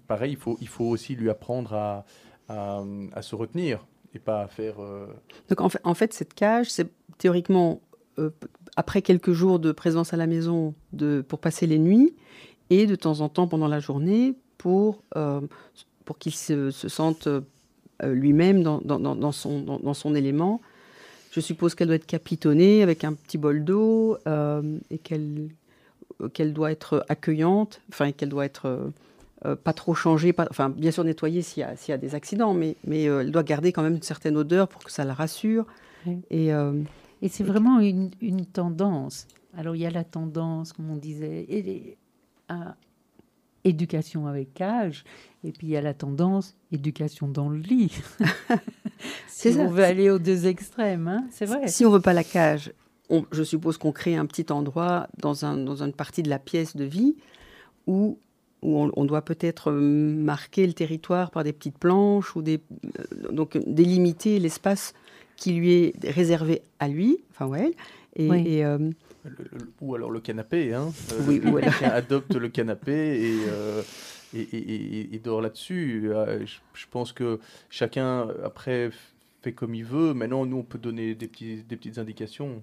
pareil, 0.07 0.37
il 0.59 0.67
faut, 0.67 0.85
aussi 0.85 1.15
lui 1.15 1.29
apprendre 1.29 2.03
à, 2.49 3.21
se 3.21 3.35
retenir 3.35 3.85
et 4.13 4.19
pas 4.19 4.41
à 4.41 4.47
faire... 4.47 4.77
Donc, 5.49 5.61
en 5.61 5.93
fait, 5.93 6.13
cette 6.13 6.33
cage, 6.33 6.71
c'est 6.71 6.91
théoriquement, 7.19 7.79
après 8.75 9.03
quelques 9.03 9.33
jours 9.33 9.59
de 9.59 9.71
présence 9.71 10.15
à 10.15 10.17
la 10.17 10.25
maison 10.25 10.73
pour 11.27 11.39
passer 11.39 11.67
les 11.67 11.77
nuits, 11.77 12.15
et 12.71 12.87
de 12.87 12.95
temps 12.95 13.19
en 13.19 13.29
temps 13.29 13.47
pendant 13.47 13.67
la 13.67 13.79
journée 13.79 14.33
pour, 14.57 15.03
pour 16.11 16.17
qu'il 16.17 16.33
se, 16.33 16.71
se, 16.71 16.89
sente 16.89 17.29
lui-même 18.03 18.63
dans, 18.63 18.81
dans, 18.81 18.99
dans, 18.99 19.31
son, 19.31 19.61
dans, 19.61 19.93
son 19.93 20.13
élément 20.13 20.59
je 21.31 21.39
suppose 21.39 21.73
qu'elle 21.73 21.87
doit 21.87 21.95
être 21.95 22.05
capitonnée 22.05 22.83
avec 22.83 23.05
un 23.05 23.13
petit 23.13 23.37
bol 23.37 23.63
d'eau 23.63 24.17
euh, 24.27 24.77
et 24.89 24.97
qu'elle 24.97 25.49
qu'elle 26.33 26.53
doit 26.53 26.71
être 26.71 27.05
accueillante, 27.09 27.81
enfin 27.89 28.11
qu'elle 28.11 28.29
doit 28.29 28.45
être 28.45 28.65
euh, 28.65 28.89
euh, 29.45 29.55
pas 29.55 29.73
trop 29.73 29.95
changée, 29.95 30.33
pas, 30.33 30.45
enfin 30.51 30.69
bien 30.69 30.91
sûr 30.91 31.03
nettoyée 31.03 31.41
s'il 31.41 31.63
y, 31.63 31.89
y, 31.89 31.91
a 31.93 31.97
des 31.97 32.13
accidents, 32.13 32.53
mais, 32.53 32.75
mais 32.85 33.03
elle 33.03 33.31
doit 33.31 33.43
garder 33.43 33.71
quand 33.71 33.81
même 33.81 33.95
une 33.95 34.01
certaine 34.03 34.35
odeur 34.37 34.67
pour 34.67 34.83
que 34.83 34.91
ça 34.91 35.05
la 35.05 35.13
rassure. 35.13 35.65
Et, 36.29 36.49
et 36.49 37.29
c'est 37.29 37.43
vraiment 37.43 37.79
une, 37.79 38.11
une, 38.21 38.45
tendance. 38.45 39.27
Alors 39.55 39.75
il 39.75 39.81
y 39.81 39.85
a 39.85 39.89
la 39.89 40.03
tendance, 40.03 40.73
comme 40.73 40.91
on 40.91 40.97
disait, 40.97 41.45
et, 41.49 41.97
à 42.49 42.75
éducation 43.63 44.27
avec 44.27 44.53
cage, 44.53 45.03
et 45.43 45.51
puis 45.51 45.67
il 45.67 45.69
y 45.71 45.77
a 45.77 45.81
la 45.81 45.93
tendance 45.93 46.55
éducation 46.71 47.27
dans 47.27 47.49
le 47.49 47.59
lit. 47.59 47.91
si 49.27 49.49
on 49.57 49.69
veut 49.69 49.83
aller 49.83 50.09
aux 50.09 50.19
deux 50.19 50.47
extrêmes, 50.47 51.07
hein, 51.07 51.25
c'est 51.31 51.45
vrai. 51.45 51.67
Si 51.67 51.85
on 51.85 51.91
veut 51.91 52.01
pas 52.01 52.13
la 52.13 52.23
cage, 52.23 52.73
je 53.31 53.43
suppose 53.43 53.77
qu'on 53.77 53.91
crée 53.91 54.15
un 54.15 54.25
petit 54.25 54.51
endroit 54.51 55.07
dans, 55.17 55.45
un, 55.45 55.57
dans 55.57 55.83
une 55.83 55.93
partie 55.93 56.23
de 56.23 56.29
la 56.29 56.39
pièce 56.39 56.75
de 56.75 56.83
vie 56.83 57.15
où, 57.87 58.19
où 58.61 58.89
on, 58.95 59.05
doit 59.05 59.23
peut-être 59.23 59.71
marquer 59.71 60.65
le 60.65 60.73
territoire 60.73 61.31
par 61.31 61.43
des 61.43 61.53
petites 61.53 61.77
planches 61.77 62.35
ou 62.35 62.41
des, 62.41 62.61
euh, 62.85 63.31
donc 63.31 63.57
délimiter 63.65 64.39
l'espace 64.39 64.93
qui 65.41 65.53
lui 65.53 65.71
est 65.71 65.93
réservé 66.03 66.61
à 66.79 66.87
lui, 66.87 67.17
enfin 67.31 67.47
ouais, 67.47 67.71
et, 68.15 68.63
euh, 68.63 68.91
ou 69.81 69.95
alors 69.95 70.11
le 70.11 70.19
canapé, 70.19 70.73
hein. 70.73 70.91
Euh, 71.13 71.21
oui, 71.27 71.41
ou 71.43 71.57
adopte 71.83 72.35
le 72.35 72.49
canapé 72.49 72.91
et 73.23 73.37
et, 74.33 75.15
et, 75.15 75.19
dort 75.19 75.41
là-dessus. 75.41 76.11
Euh, 76.13 76.45
je, 76.45 76.85
pense 76.89 77.11
que 77.11 77.39
chacun, 77.69 78.29
après, 78.45 78.89
fait 79.41 79.51
comme 79.51 79.75
il 79.75 79.83
veut. 79.83 80.13
Maintenant, 80.13 80.45
nous, 80.45 80.57
on 80.57 80.63
peut 80.63 80.77
donner 80.77 81.15
des, 81.15 81.27
petits, 81.27 81.63
des 81.63 81.75
petites 81.75 81.97
indications. 81.97 82.61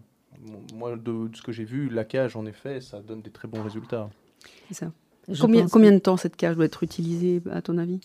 Moi, 0.74 0.96
de, 0.96 1.28
ce 1.34 1.42
que 1.42 1.52
j'ai 1.52 1.64
vu, 1.64 1.88
la 1.88 2.04
cage, 2.04 2.36
en 2.36 2.46
effet, 2.46 2.80
ça 2.80 3.00
donne 3.00 3.20
des 3.20 3.30
très 3.30 3.48
bons 3.48 3.62
résultats. 3.62 4.08
C'est 4.68 4.74
ça. 4.74 4.92
Combien, 5.40 5.68
combien 5.68 5.92
de 5.92 5.98
temps 5.98 6.16
cette 6.16 6.36
cage 6.36 6.56
doit 6.56 6.64
être 6.64 6.82
utilisée, 6.82 7.42
à 7.50 7.60
ton 7.60 7.76
avis? 7.76 8.00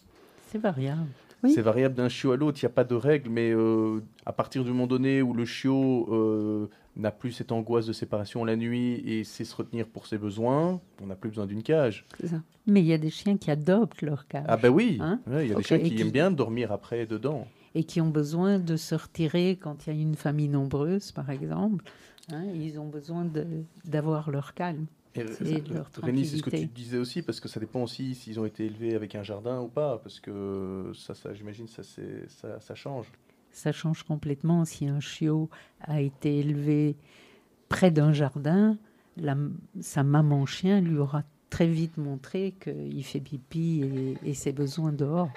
C'est 0.51 0.57
variable. 0.57 1.07
C'est 1.49 1.61
variable 1.61 1.95
d'un 1.95 2.09
chiot 2.09 2.31
à 2.31 2.37
l'autre, 2.37 2.59
il 2.61 2.65
n'y 2.65 2.71
a 2.71 2.73
pas 2.73 2.83
de 2.83 2.95
règle, 2.95 3.29
mais 3.29 3.51
euh, 3.51 4.01
à 4.25 4.33
partir 4.33 4.63
du 4.63 4.71
moment 4.71 4.87
donné 4.87 5.21
où 5.21 5.33
le 5.33 5.45
chiot 5.45 6.07
euh, 6.11 6.69
n'a 6.95 7.11
plus 7.11 7.31
cette 7.31 7.51
angoisse 7.51 7.85
de 7.85 7.93
séparation 7.93 8.45
la 8.45 8.55
nuit 8.55 9.03
et 9.05 9.23
sait 9.23 9.43
se 9.43 9.55
retenir 9.55 9.87
pour 9.87 10.07
ses 10.07 10.17
besoins, 10.17 10.79
on 11.01 11.07
n'a 11.07 11.15
plus 11.15 11.29
besoin 11.29 11.45
d'une 11.45 11.63
cage. 11.63 12.05
Ça. 12.23 12.37
Mais 12.65 12.81
il 12.81 12.87
y 12.87 12.93
a 12.93 12.97
des 12.97 13.09
chiens 13.09 13.37
qui 13.37 13.51
adoptent 13.51 14.01
leur 14.01 14.27
cage. 14.27 14.45
Ah 14.47 14.57
ben 14.57 14.69
oui, 14.69 14.97
hein 15.01 15.19
il 15.27 15.47
y 15.47 15.51
a 15.51 15.55
des 15.55 15.63
chiens 15.63 15.79
qui, 15.79 15.99
aiment 16.01 16.11
bien 16.11 16.31
dormir 16.31 16.71
après 16.71 17.05
dedans. 17.05 17.47
Et 17.75 17.83
qui 17.83 17.99
ont 17.99 18.09
besoin 18.09 18.59
de 18.59 18.77
se 18.77 18.95
retirer 18.95 19.57
quand 19.59 19.87
il 19.87 19.93
y 19.93 19.97
a 19.97 20.01
une 20.01 20.15
famille 20.15 20.47
nombreuse, 20.47 21.11
par 21.11 21.29
exemple. 21.29 21.83
Hein, 22.31 22.45
ils 22.53 22.79
ont 22.79 22.87
besoin 22.87 23.27
d'avoir 23.83 24.31
leur 24.31 24.53
calme. 24.53 24.85
Et, 25.15 25.23
Rémi, 26.01 26.25
c'est 26.25 26.37
ce 26.37 26.43
que 26.43 26.49
tu 26.49 26.65
disais 26.65 26.97
aussi, 26.97 27.21
parce 27.21 27.39
que 27.39 27.47
ça 27.47 27.59
dépend 27.59 27.83
aussi 27.83 28.15
s'ils 28.15 28.39
ont 28.39 28.45
été 28.45 28.65
élevés 28.65 28.95
avec 28.95 29.13
un 29.15 29.23
jardin 29.23 29.61
ou 29.61 29.67
pas, 29.67 29.99
parce 29.99 30.19
que 30.19 30.91
ça, 30.95 31.13
ça 31.13 31.33
j'imagine, 31.33 31.67
ça, 31.67 31.83
ça, 31.83 32.59
ça 32.59 32.75
change 32.75 33.07
ça 33.53 33.71
change 33.71 34.03
complètement. 34.03 34.65
Si 34.65 34.87
un 34.87 34.99
chiot 34.99 35.49
a 35.81 36.01
été 36.01 36.39
élevé 36.39 36.97
près 37.69 37.91
d'un 37.91 38.11
jardin, 38.11 38.77
la, 39.15 39.37
sa 39.79 40.03
maman 40.03 40.45
chien 40.45 40.81
lui 40.81 40.97
aura 40.97 41.23
très 41.49 41.67
vite 41.67 41.97
montré 41.97 42.55
qu'il 42.59 43.03
fait 43.05 43.19
pipi 43.19 44.17
et, 44.25 44.33
ses 44.33 44.51
besoins 44.51 44.91
dehors. 44.91 45.29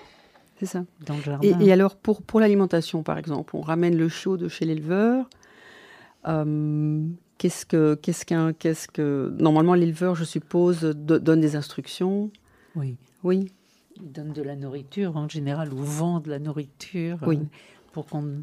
C'est 0.58 0.66
ça. 0.66 0.84
Dans 1.04 1.14
le 1.14 1.22
jardin. 1.22 1.60
Et, 1.60 1.70
alors, 1.70 1.96
pour, 1.96 2.22
pour 2.22 2.40
l'alimentation, 2.40 3.02
par 3.02 3.18
exemple, 3.18 3.54
on 3.54 3.60
ramène 3.60 3.96
le 3.96 4.08
chiot 4.08 4.38
de 4.38 4.48
chez 4.48 4.64
l'éleveur. 4.64 5.28
Euh, 6.26 7.06
qu'est-ce 7.38 7.66
que, 7.66 7.94
qu'est-ce 7.94 8.24
qu'un, 8.24 8.52
qu'est-ce 8.52 8.88
que. 8.88 9.34
Normalement, 9.38 9.74
l'éleveur, 9.74 10.14
je 10.14 10.24
suppose, 10.24 10.80
donne 10.82 11.40
des 11.40 11.56
instructions. 11.56 12.30
Oui. 12.74 12.96
Oui. 13.24 13.50
Il 13.96 14.12
donne 14.12 14.32
de 14.32 14.42
la 14.42 14.56
nourriture 14.56 15.16
en 15.16 15.28
général 15.28 15.72
ou 15.72 15.78
vend 15.78 16.20
de 16.20 16.28
la 16.28 16.38
nourriture. 16.38 17.18
Oui 17.26 17.38
pour 17.96 18.04
qu'on 18.04 18.42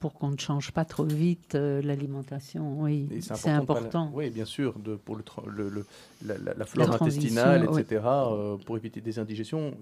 pour 0.00 0.14
qu'on 0.14 0.30
ne 0.30 0.38
change 0.38 0.72
pas 0.72 0.84
trop 0.84 1.04
vite 1.04 1.54
euh, 1.54 1.80
l'alimentation. 1.80 2.80
Oui, 2.80 3.08
c'est 3.20 3.50
important. 3.50 4.10
oui, 4.12 4.30
bien 4.30 4.44
sûr, 4.44 4.76
de, 4.80 4.96
pour 4.96 5.14
le, 5.14 5.68
le, 5.68 5.86
la, 6.24 6.66
flore 6.66 7.00
intestinale, 7.00 7.68
etc., 7.70 8.02
euh, 8.04 8.56
pour 8.56 8.76
éviter 8.76 9.00
des 9.00 9.20
indigestions. 9.20 9.76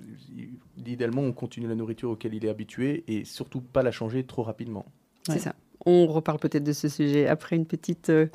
Idéalement, 0.76 1.22
on 1.22 1.32
continue 1.32 1.66
la 1.66 1.74
nourriture 1.74 2.10
auquel 2.10 2.34
il 2.34 2.44
est 2.44 2.50
habitué 2.50 3.02
et 3.08 3.24
surtout 3.24 3.62
pas 3.62 3.82
la 3.82 3.92
changer 3.92 4.24
trop 4.24 4.42
rapidement. 4.42 4.84
C'est 5.22 5.38
ça. 5.38 5.54
On 5.86 6.06
reparle 6.06 6.38
peut-être 6.38 6.64
de 6.64 6.72
ce 6.72 6.88
sujet 6.88 7.26
après 7.26 7.56
une 7.56 7.66
petite 7.66 8.10
euh, 8.10 8.26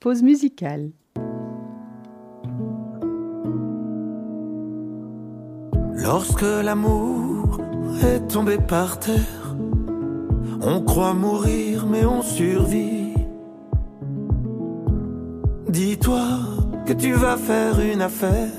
pause 0.00 0.22
musicale. 0.22 0.90
Lorsque 6.02 6.42
l'amour 6.42 7.60
est 8.02 8.28
tombé 8.28 8.58
par 8.58 9.00
terre 9.00 9.46
on 10.68 10.80
croit 10.80 11.14
mourir 11.14 11.86
mais 11.86 12.04
on 12.04 12.22
survit. 12.22 13.14
Dis-toi 15.68 16.26
que 16.86 16.92
tu 16.92 17.12
vas 17.12 17.36
faire 17.36 17.80
une 17.80 18.02
affaire, 18.02 18.50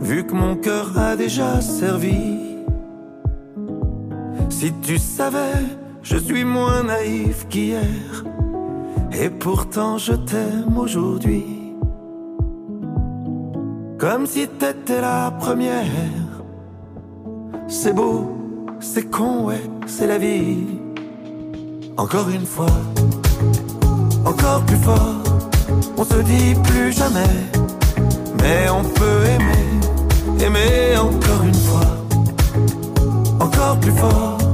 vu 0.00 0.24
que 0.24 0.34
mon 0.34 0.56
cœur 0.56 0.96
a 0.98 1.16
déjà 1.16 1.60
servi. 1.60 2.38
Si 4.48 4.72
tu 4.82 4.98
savais, 4.98 5.64
je 6.04 6.18
suis 6.18 6.44
moins 6.44 6.84
naïf 6.84 7.48
qu'hier, 7.48 8.24
Et 9.12 9.30
pourtant 9.30 9.96
je 9.96 10.12
t'aime 10.12 10.76
aujourd'hui. 10.76 11.46
Comme 13.98 14.26
si 14.26 14.46
t'étais 14.46 15.00
la 15.00 15.32
première. 15.40 15.86
C'est 17.68 17.94
beau, 17.94 18.36
c'est 18.80 19.08
con, 19.10 19.46
ouais, 19.46 19.64
c'est 19.86 20.06
la 20.06 20.18
vie. 20.18 20.66
Encore 21.96 22.28
une 22.28 22.44
fois, 22.44 22.76
encore 24.26 24.62
plus 24.66 24.82
fort. 24.88 25.22
On 25.96 26.04
se 26.04 26.20
dit 26.22 26.54
plus 26.64 26.92
jamais, 26.92 27.36
mais 28.42 28.68
on 28.68 28.82
peut 28.82 29.22
aimer, 29.34 30.44
aimer 30.44 30.98
encore 30.98 31.44
une 31.46 31.54
fois, 31.54 31.90
encore 33.40 33.78
plus 33.80 33.92
fort. 33.92 34.53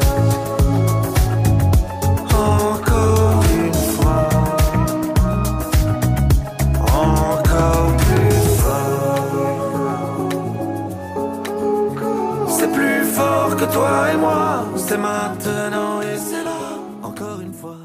C'est 14.91 14.97
maintenant 14.97 16.01
et 16.01 16.17
c'est 16.17 16.43
là, 16.43 16.77
encore 17.01 17.39
une 17.39 17.53
fois. 17.53 17.77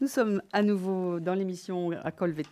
Nous 0.00 0.08
sommes 0.08 0.40
à 0.54 0.62
nouveau 0.62 1.20
dans 1.20 1.34
l'émission 1.34 1.90
à 2.02 2.10
Colvet 2.12 2.46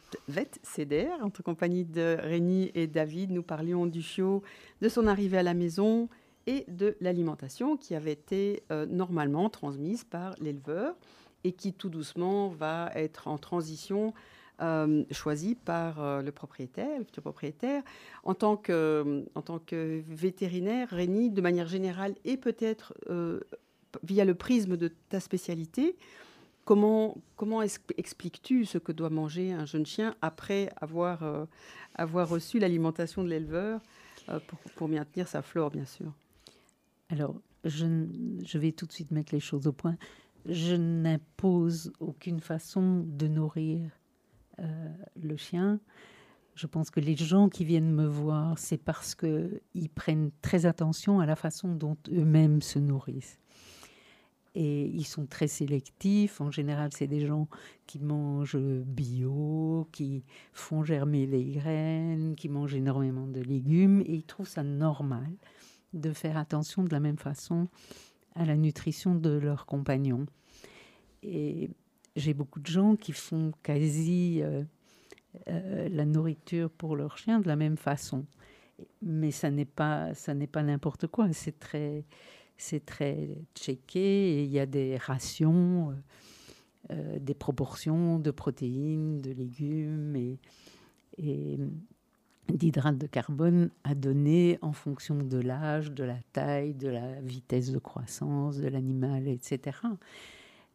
CDR, 0.63 1.15
entre 1.23 1.43
compagnie 1.43 1.87
de 1.87 2.19
Rémi 2.21 2.71
et 2.75 2.87
David. 2.87 3.31
Nous 3.31 3.43
parlions 3.43 3.87
du 3.87 4.03
chiot, 4.03 4.43
de 4.83 4.91
son 4.91 5.07
arrivée 5.07 5.39
à 5.39 5.43
la 5.43 5.55
maison 5.55 6.11
et 6.47 6.67
de 6.69 6.99
l'alimentation 7.01 7.79
qui 7.79 7.95
avait 7.95 8.13
été 8.13 8.63
euh, 8.71 8.85
normalement 8.85 9.49
transmise 9.49 10.05
par 10.05 10.35
l'éleveur 10.39 10.95
et 11.43 11.53
qui 11.53 11.73
tout 11.73 11.89
doucement 11.89 12.49
va 12.49 12.91
être 12.95 13.27
en 13.27 13.39
transition 13.39 14.13
euh, 14.61 15.05
choisie 15.11 15.55
par 15.55 16.01
euh, 16.01 16.23
le 16.23 16.33
propriétaire, 16.33 16.99
le 16.99 17.05
futur 17.05 17.23
propriétaire. 17.23 17.83
En 18.25 18.35
tant 18.35 18.57
que, 18.57 19.25
que 19.67 20.03
vétérinaire, 20.09 20.89
Rémi, 20.91 21.31
de 21.31 21.41
manière 21.41 21.67
générale 21.69 22.15
et 22.25 22.37
peut-être 22.37 22.95
euh, 23.11 23.41
via 24.03 24.25
le 24.25 24.35
prisme 24.35 24.77
de 24.77 24.93
ta 25.09 25.21
spécialité, 25.21 25.97
Comment, 26.65 27.17
comment 27.37 27.61
es- 27.63 27.79
expliques-tu 27.97 28.65
ce 28.67 28.79
que 28.79 28.93
doit 28.93 29.11
manger 29.11 29.53
un 29.53 29.65
jeune 29.65 29.87
chien 29.87 30.15
après 30.23 30.71
avoir, 30.81 31.25
euh, 31.25 31.45
reçu 31.99 32.61
l'alimentation 32.61 33.25
de 33.25 33.29
l'éleveur 33.29 33.81
euh, 34.29 34.39
pour, 34.77 34.89
maintenir 34.89 35.27
sa 35.27 35.43
flore, 35.43 35.71
bien 35.71 35.87
sûr? 35.87 36.13
Alors, 37.09 37.35
je, 37.65 38.59
vais 38.59 38.73
tout 38.73 38.87
de 38.87 38.93
suite 38.93 39.11
mettre 39.11 39.35
les 39.35 39.41
choses 39.41 39.67
au 39.67 39.73
point. 39.73 39.97
Je 40.47 40.75
n'impose 40.75 41.93
aucune 41.99 42.41
façon 42.41 43.05
de 43.07 43.27
nourrir 43.27 43.81
euh, 43.81 44.02
le 45.21 45.37
chien. 45.37 45.81
Je 46.55 46.67
pense 46.67 46.91
que 46.91 47.01
les 47.01 47.17
gens 47.17 47.49
qui 47.49 47.65
viennent 47.65 47.93
me 47.93 48.07
voir, 48.07 48.59
c'est 48.59 48.77
parce 48.77 49.15
qu'ils 49.15 49.91
prennent 49.95 50.31
très 50.43 50.67
attention 50.67 51.21
à 51.21 51.27
la 51.27 51.37
façon 51.37 51.75
dont 51.75 51.97
eux-mêmes 52.11 52.61
se 52.61 52.79
nourrissent. 52.79 53.39
Et 54.55 54.85
ils 54.89 55.07
sont 55.07 55.25
très 55.25 55.49
sélectifs. 55.49 56.43
En 56.43 56.51
général, 56.51 56.91
c'est 56.93 57.07
des 57.07 57.27
gens 57.27 57.49
qui 57.87 57.99
mangent 57.99 58.59
bio, 58.59 59.89
qui 59.93 60.25
font 60.53 60.85
germer 60.85 61.27
les 61.27 61.45
graines, 61.45 62.35
qui 62.37 62.51
mangent 62.51 62.75
énormément 62.75 63.27
de 63.27 63.41
légumes. 63.41 64.03
Et 64.03 64.17
ils 64.17 64.25
trouvent 64.25 64.49
ça 64.49 64.63
normal 64.63 65.33
de 65.95 66.13
faire 66.13 66.37
attention 66.37 66.85
de 66.85 66.91
la 66.91 67.01
même 67.01 67.17
façon 67.17 67.69
à 68.35 68.45
la 68.45 68.57
nutrition 68.57 69.15
de 69.15 69.31
leurs 69.31 69.65
compagnons. 69.65 70.27
Et 71.23 71.71
j'ai 72.17 72.35
beaucoup 72.35 72.61
de 72.61 72.67
gens 72.67 72.97
qui 72.97 73.13
font 73.13 73.53
quasi 73.63 74.41
euh, 74.43 74.63
euh, 75.49 75.89
la 75.91 76.05
nourriture 76.05 76.71
pour 76.71 76.97
leurs 76.97 77.19
chiens 77.19 77.41
de 77.41 77.49
la 77.49 77.57
même 77.57 77.77
façon. 77.77 78.27
Mais 79.01 79.31
ça 79.31 79.51
n'est 79.51 79.65
pas, 79.65 80.15
ça 80.15 80.35
n'est 80.35 80.47
pas 80.47 80.63
n'importe 80.63 81.07
quoi. 81.07 81.33
C'est 81.33 81.59
très, 81.59 82.05
c'est 82.57 82.85
très 82.85 83.29
checké. 83.55 84.45
Il 84.45 84.51
y 84.51 84.59
a 84.59 84.67
des 84.67 84.97
rations, 84.97 85.97
euh, 86.91 87.19
des 87.19 87.35
proportions 87.35 88.19
de 88.19 88.31
protéines, 88.31 89.21
de 89.21 89.31
légumes 89.31 90.17
et, 90.17 90.39
et 91.19 91.59
d'hydrates 92.53 92.99
de 92.99 93.07
carbone 93.07 93.71
à 93.85 93.95
donner 93.95 94.59
en 94.63 94.73
fonction 94.73 95.17
de 95.17 95.39
l'âge, 95.39 95.93
de 95.93 96.05
la 96.05 96.19
taille, 96.33 96.75
de 96.75 96.89
la 96.89 97.21
vitesse 97.21 97.71
de 97.73 97.79
croissance 97.79 98.59
de 98.59 98.69
l'animal, 98.69 99.29
etc. 99.29 99.79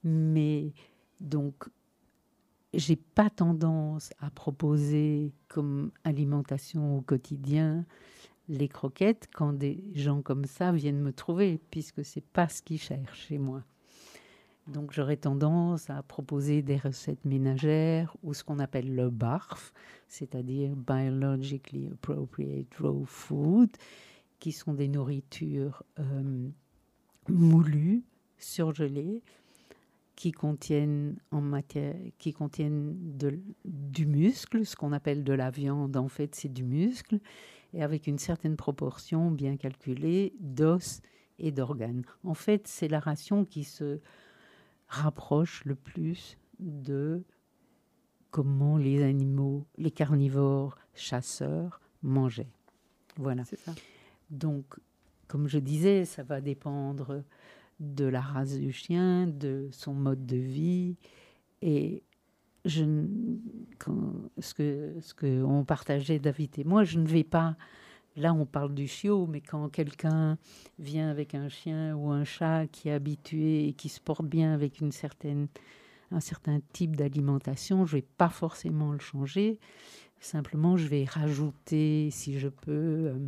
Mais 0.04 0.72
donc, 1.20 1.70
j'ai 2.74 2.96
pas 2.96 3.30
tendance 3.30 4.12
à 4.20 4.30
proposer 4.30 5.32
comme 5.48 5.92
alimentation 6.04 6.98
au 6.98 7.02
quotidien 7.02 7.86
les 8.50 8.68
croquettes 8.68 9.28
quand 9.34 9.54
des 9.54 9.84
gens 9.94 10.22
comme 10.22 10.46
ça 10.46 10.72
viennent 10.72 11.02
me 11.02 11.12
trouver, 11.12 11.60
puisque 11.70 12.04
c'est 12.06 12.26
pas 12.26 12.48
ce 12.48 12.62
qu'ils 12.62 12.80
cherchent 12.80 13.28
chez 13.28 13.38
moi. 13.38 13.64
Donc 14.68 14.92
j'aurais 14.92 15.18
tendance 15.18 15.90
à 15.90 16.04
proposer 16.04 16.62
des 16.62 16.78
recettes 16.78 17.24
ménagères 17.24 18.16
ou 18.22 18.34
ce 18.34 18.44
qu'on 18.44 18.60
appelle 18.60 18.94
le 18.94 19.10
BARF, 19.10 19.74
c'est-à-dire 20.08 20.76
Biologically 20.76 21.90
Appropriate 21.92 22.74
Raw 22.80 23.06
Food, 23.06 23.70
qui 24.40 24.52
sont 24.52 24.74
des 24.74 24.90
nourritures 24.90 25.84
euh, 26.00 26.50
moulues, 27.30 28.04
surgelées, 28.38 29.24
qui 30.18 30.32
contiennent 30.32 31.16
en 31.30 31.42
matière, 31.42 31.96
qui 32.18 32.34
contiennent 32.34 32.98
de, 33.18 33.40
du 33.64 34.08
muscle, 34.08 34.66
ce 34.66 34.76
qu'on 34.76 34.92
appelle 34.92 35.24
de 35.24 35.32
la 35.32 35.52
viande, 35.52 35.96
en 35.96 36.08
fait 36.08 36.34
c'est 36.34 36.52
du 36.52 36.64
muscle, 36.64 37.20
et 37.74 37.84
avec 37.84 38.08
une 38.08 38.18
certaine 38.18 38.58
proportion 38.58 39.30
bien 39.30 39.58
calculée 39.58 40.34
d'os 40.40 41.02
et 41.38 41.52
d'organes. 41.52 42.02
En 42.24 42.34
fait, 42.34 42.68
c'est 42.68 42.88
la 42.88 43.00
ration 43.00 43.46
qui 43.46 43.64
se 43.64 44.00
rapproche 44.88 45.64
le 45.66 45.76
plus 45.76 46.40
de 46.58 47.24
comment 48.32 48.78
les 48.78 49.04
animaux, 49.04 49.68
les 49.78 49.92
carnivores 49.92 50.80
chasseurs 50.96 51.80
mangeaient. 52.02 52.52
Voilà. 53.18 53.46
Ça. 53.46 53.74
Donc, 54.32 54.66
comme 55.28 55.48
je 55.48 55.60
disais, 55.60 56.06
ça 56.06 56.24
va 56.24 56.42
dépendre 56.42 57.24
de 57.80 58.06
la 58.06 58.22
race 58.22 58.58
du 58.58 58.72
chien, 58.72 59.28
de 59.28 59.70
son 59.72 59.94
mode 59.94 60.26
de 60.26 60.38
vie. 60.38 60.98
Et 61.62 62.04
je, 62.66 62.84
quand- 63.80 64.14
ce 64.40 64.54
que 64.54 64.96
ce 65.02 65.14
que 65.14 65.44
on 65.44 65.64
partageait 65.66 66.20
David 66.20 66.60
et 66.60 66.64
moi, 66.64 66.84
je 66.84 67.00
ne 67.00 67.08
vais 67.08 67.24
pas 67.24 67.56
là, 68.16 68.34
on 68.34 68.46
parle 68.46 68.74
du 68.74 68.88
chiot, 68.88 69.28
mais 69.28 69.42
quand 69.42 69.70
quelqu'un 69.70 70.38
vient 70.80 71.10
avec 71.10 71.36
un 71.36 71.50
chien 71.50 71.96
ou 71.96 72.10
un 72.12 72.24
chat 72.24 72.68
qui 72.68 72.90
est 72.90 72.94
habitué 72.94 73.68
et 73.68 73.74
qui 73.74 73.90
se 73.90 74.02
porte 74.02 74.26
bien 74.26 74.54
avec 74.54 74.82
une 74.82 74.92
certaine, 74.92 75.48
un 76.12 76.20
certain 76.20 76.60
type 76.74 76.96
d'alimentation, 76.96 77.86
je 77.86 77.98
ne 77.98 78.02
vais 78.02 78.08
pas 78.18 78.30
forcément 78.30 78.92
le 78.92 79.00
changer. 79.00 79.60
Simplement, 80.20 80.78
je 80.78 80.88
vais 80.88 81.06
rajouter, 81.06 82.10
si 82.12 82.40
je 82.40 82.50
peux, 82.50 82.72
euh, 82.72 83.20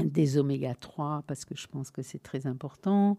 des 0.00 0.38
oméga 0.38 0.74
3 0.74 1.22
parce 1.26 1.44
que 1.44 1.56
je 1.56 1.66
pense 1.68 1.90
que 1.90 2.02
c'est 2.02 2.22
très 2.22 2.46
important, 2.46 3.18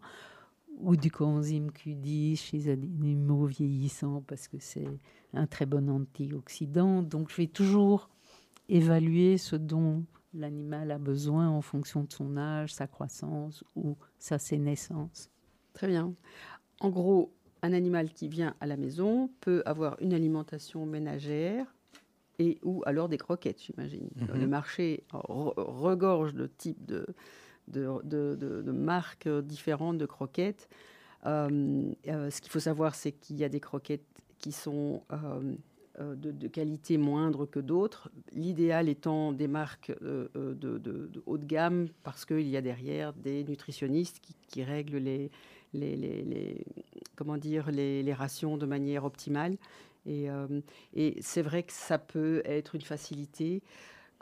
ou 0.79 0.95
du 0.95 1.11
coenzyme 1.11 1.69
Q10 1.71 2.35
chez 2.37 2.57
les 2.57 2.69
animaux 2.69 3.45
vieillissants 3.45 4.23
parce 4.27 4.47
que 4.47 4.57
c'est 4.59 4.87
un 5.33 5.47
très 5.47 5.65
bon 5.65 5.89
antioxydant. 5.89 7.01
Donc, 7.03 7.29
je 7.29 7.37
vais 7.37 7.47
toujours 7.47 8.09
évaluer 8.69 9.37
ce 9.37 9.55
dont 9.55 10.03
l'animal 10.33 10.91
a 10.91 10.97
besoin 10.97 11.49
en 11.49 11.61
fonction 11.61 12.03
de 12.03 12.11
son 12.11 12.37
âge, 12.37 12.73
sa 12.73 12.87
croissance 12.87 13.63
ou 13.75 13.97
sa 14.17 14.39
sénescence. 14.39 15.29
Très 15.73 15.87
bien. 15.87 16.13
En 16.79 16.89
gros, 16.89 17.33
un 17.61 17.73
animal 17.73 18.11
qui 18.11 18.27
vient 18.27 18.55
à 18.59 18.65
la 18.65 18.77
maison 18.77 19.29
peut 19.41 19.63
avoir 19.65 19.95
une 20.01 20.13
alimentation 20.13 20.85
ménagère 20.85 21.73
et 22.39 22.57
ou 22.63 22.81
alors 22.85 23.09
des 23.09 23.17
croquettes, 23.17 23.61
j'imagine. 23.61 24.09
Mhm. 24.15 24.39
Le 24.39 24.47
marché 24.47 25.03
re- 25.11 25.53
regorge 25.57 26.33
de 26.33 26.47
types 26.47 26.83
de, 26.85 27.05
de, 27.67 28.71
marques 28.71 29.27
différentes 29.27 29.97
de 29.97 30.05
croquettes. 30.05 30.69
Euh, 31.25 31.91
euh, 32.07 32.29
ce 32.29 32.41
qu'il 32.41 32.51
faut 32.51 32.59
savoir, 32.59 32.95
c'est 32.95 33.11
qu'il 33.11 33.37
y 33.37 33.43
a 33.43 33.49
des 33.49 33.59
croquettes 33.59 34.05
qui 34.39 34.51
sont 34.51 35.03
euh, 35.11 36.15
de, 36.15 36.47
qualité 36.47 36.97
moindre 36.97 37.45
que 37.45 37.59
d'autres. 37.59 38.09
L'idéal 38.33 38.89
étant 38.89 39.31
des 39.31 39.47
marques 39.47 39.93
de, 40.01 40.29
de- 40.33 41.23
haut 41.25 41.37
de 41.37 41.45
gamme 41.45 41.87
parce 42.03 42.25
qu'il 42.25 42.47
y 42.47 42.57
a 42.57 42.61
derrière 42.61 43.13
des 43.13 43.43
nutritionnistes 43.43 44.19
qui, 44.47 44.63
règlent 44.63 44.97
les, 44.97 46.65
comment 47.15 47.37
dire, 47.37 47.71
les, 47.71 48.13
rations 48.13 48.57
de 48.57 48.65
manière 48.65 49.05
optimale. 49.05 49.55
Et 50.05 50.27
c'est 51.21 51.41
vrai 51.41 51.63
que 51.63 51.71
ça 51.71 51.97
peut 51.97 52.41
être 52.43 52.75
une 52.75 52.81
facilité 52.81 53.61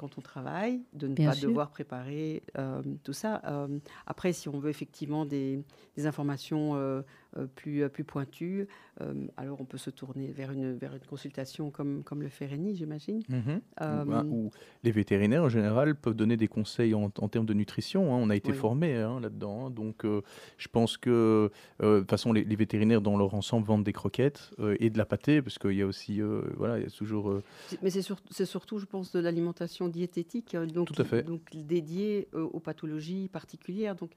quand 0.01 0.17
on 0.17 0.21
travaille, 0.21 0.81
de 0.93 1.07
ne 1.07 1.13
Bien 1.13 1.29
pas 1.29 1.35
sûr. 1.35 1.49
devoir 1.49 1.69
préparer 1.69 2.41
euh, 2.57 2.81
tout 3.03 3.13
ça. 3.13 3.39
Euh, 3.45 3.77
après, 4.07 4.33
si 4.33 4.49
on 4.49 4.57
veut 4.59 4.71
effectivement 4.71 5.25
des, 5.25 5.63
des 5.95 6.07
informations 6.07 6.71
euh, 6.75 7.03
plus, 7.55 7.83
euh, 7.83 7.89
plus 7.89 8.03
pointues, 8.03 8.67
euh, 9.01 9.13
alors 9.37 9.61
on 9.61 9.65
peut 9.65 9.77
se 9.77 9.89
tourner 9.89 10.31
vers 10.31 10.51
une, 10.51 10.73
vers 10.75 10.93
une 10.93 10.99
consultation 11.05 11.71
comme, 11.71 12.03
comme 12.03 12.21
le 12.21 12.29
fait 12.29 12.45
Rémi, 12.45 12.75
j'imagine. 12.75 13.21
Mhm. 13.29 13.61
Euh, 13.81 14.23
Ou, 14.25 14.51
les 14.83 14.91
vétérinaires 14.91 15.43
en 15.43 15.49
général 15.49 15.95
peuvent 15.95 16.13
donner 16.15 16.35
des 16.37 16.47
conseils 16.47 16.93
en, 16.93 17.11
en 17.17 17.27
termes 17.29 17.45
de 17.45 17.53
nutrition. 17.53 18.13
hein. 18.13 18.19
On 18.21 18.29
a 18.29 18.35
été 18.35 18.51
Oui. 18.51 18.57
formés 18.57 18.95
hein, 18.97 19.19
là-dedans. 19.21 19.67
hein. 19.67 19.69
Donc 19.69 20.03
euh, 20.05 20.21
je 20.57 20.67
pense 20.67 20.97
que 20.97 21.49
euh, 21.81 21.95
de 21.95 21.99
toute 22.01 22.09
façon 22.09 22.33
les, 22.33 22.43
les 22.43 22.55
vétérinaires 22.55 23.01
dans 23.01 23.17
leur 23.17 23.33
ensemble 23.33 23.65
vendent 23.65 23.83
des 23.83 23.93
croquettes 23.93 24.51
euh, 24.59 24.75
et 24.79 24.89
de 24.89 24.97
la 24.97 25.05
pâtée 25.05 25.41
parce 25.41 25.57
qu'il 25.57 25.73
y 25.73 25.81
a 25.81 25.85
aussi 25.87 26.21
euh, 26.21 26.41
voilà 26.57 26.77
il 26.79 26.83
y 26.83 26.87
a 26.87 26.89
toujours 26.89 27.29
euh, 27.29 27.41
Mais 27.81 27.89
c'est 27.89 28.01
sur- 28.01 28.19
c'est 28.29 28.45
surtout, 28.45 28.77
je 28.77 28.85
pense, 28.85 29.11
de 29.13 29.19
l'alimentation 29.19 29.87
diététique, 29.87 30.55
euh, 30.55 30.65
donc, 30.65 30.91
Tout 30.91 31.01
à 31.01 31.05
fait. 31.05 31.23
donc 31.23 31.41
dédiée 31.53 32.27
euh, 32.33 32.41
aux 32.43 32.59
pathologies 32.59 33.29
particulières. 33.29 33.95
Donc, 33.95 34.11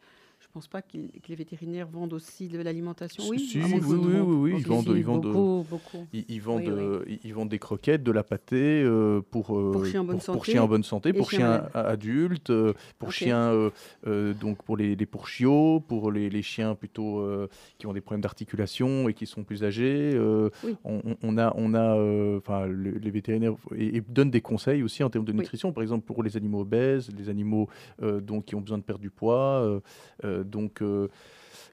pense 0.54 0.68
pas 0.68 0.82
qu'ils- 0.82 1.10
que 1.10 1.28
les 1.30 1.34
vétérinaires 1.34 1.88
vendent 1.88 2.12
aussi 2.12 2.46
de 2.46 2.60
l'alimentation. 2.62 3.24
Oui, 3.28 3.40
Si, 3.40 3.58
mon 3.58 3.78
oui, 3.78 3.82
oui, 3.82 3.96
oui, 4.20 4.52
oui, 4.52 4.54
ils 4.60 4.66
vendent- 4.68 4.92
ils 4.96 5.02
vendent, 5.04 5.22
beaucoup, 5.26 5.66
beaucoup. 5.68 6.06
Ils, 6.12 6.24
ils 6.28 6.40
vendent, 6.40 6.62
Oui, 6.68 6.72
oui. 6.72 6.82
euh, 6.84 7.16
ils- 7.24 7.34
vendent 7.34 7.48
des 7.48 7.58
croquettes, 7.58 8.04
de 8.04 8.12
la 8.12 8.22
pâtée 8.22 8.80
euh, 8.84 9.20
pour, 9.32 9.58
euh, 9.58 9.72
Pour 9.72 9.84
chiens 9.84 10.02
en 10.02 10.04
bonne 10.04 10.18
pour, 10.18 10.26
pour 10.26 10.34
santé 10.36 10.52
chiens 10.52 10.62
en 10.62 10.68
bonne 10.68 10.84
santé, 10.84 11.12
pour 11.12 11.28
chiens 11.28 11.38
chiens 11.40 11.48
malades. 11.48 11.70
a- 11.74 11.80
adultes, 11.88 12.50
euh, 12.50 12.72
pour 13.00 13.08
Ok. 13.08 13.14
chiens 13.14 13.50
euh, 13.52 13.70
euh, 14.06 14.32
donc 14.32 14.62
pour 14.62 14.76
les, 14.76 14.94
les 14.94 15.06
pour 15.06 15.26
chiots, 15.26 15.80
pour 15.80 16.12
les, 16.12 16.30
les 16.30 16.42
chiens 16.42 16.76
plutôt 16.76 17.18
euh, 17.18 17.48
qui 17.78 17.88
ont 17.88 17.92
des 17.92 18.00
problèmes 18.00 18.20
d'articulation 18.20 19.08
et 19.08 19.14
qui 19.14 19.26
sont 19.26 19.42
plus 19.42 19.64
âgés. 19.64 20.12
euh, 20.14 20.50
Oui. 20.62 20.76
on, 20.84 21.00
on- 21.20 21.36
a 21.36 21.52
on 21.56 21.74
a 21.74 21.96
euh, 21.98 22.38
enfin 22.38 22.66
le- 22.66 22.92
les 22.92 23.10
vétérinaires 23.10 23.54
et, 23.76 23.96
et 23.96 24.00
donnent 24.08 24.30
des 24.30 24.40
conseils 24.40 24.84
aussi 24.84 25.02
en 25.02 25.10
termes 25.10 25.24
de 25.24 25.32
Oui. 25.32 25.38
nutrition, 25.38 25.72
par 25.72 25.82
exemple 25.82 26.06
pour 26.06 26.22
les 26.22 26.36
animaux 26.36 26.60
obèses, 26.60 27.10
les 27.18 27.28
animaux 27.28 27.68
euh, 28.04 28.20
donc 28.20 28.44
qui 28.44 28.54
ont 28.54 28.60
besoin 28.60 28.78
de 28.78 28.84
perdre 28.84 29.00
du 29.02 29.10
poids, 29.10 29.60
euh, 29.64 29.80
euh, 30.24 30.43
donc 30.50 30.82
euh, 30.82 31.08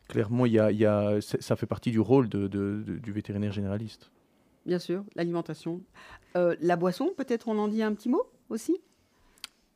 clairement, 0.07 0.45
il 0.45 0.53
y 0.53 0.59
a, 0.59 0.71
il 0.71 0.77
y 0.77 0.85
a- 0.85 1.19
c'est- 1.21 1.41
ça 1.41 1.55
fait 1.55 1.65
partie 1.67 1.91
du 1.91 1.99
rôle 1.99 2.27
de- 2.29 2.47
de- 2.47 2.83
de- 2.85 2.97
du 2.97 3.11
vétérinaire 3.11 3.51
généraliste. 3.51 4.11
Bien 4.65 4.79
sûr, 4.79 5.03
l'alimentation. 5.15 5.81
Euh, 6.35 6.55
la 6.61 6.75
boisson, 6.75 7.11
peut-être 7.17 7.47
on 7.47 7.57
en 7.57 7.67
dit 7.67 7.81
un 7.83 7.93
petit 7.93 8.09
mot 8.09 8.23
aussi? 8.49 8.77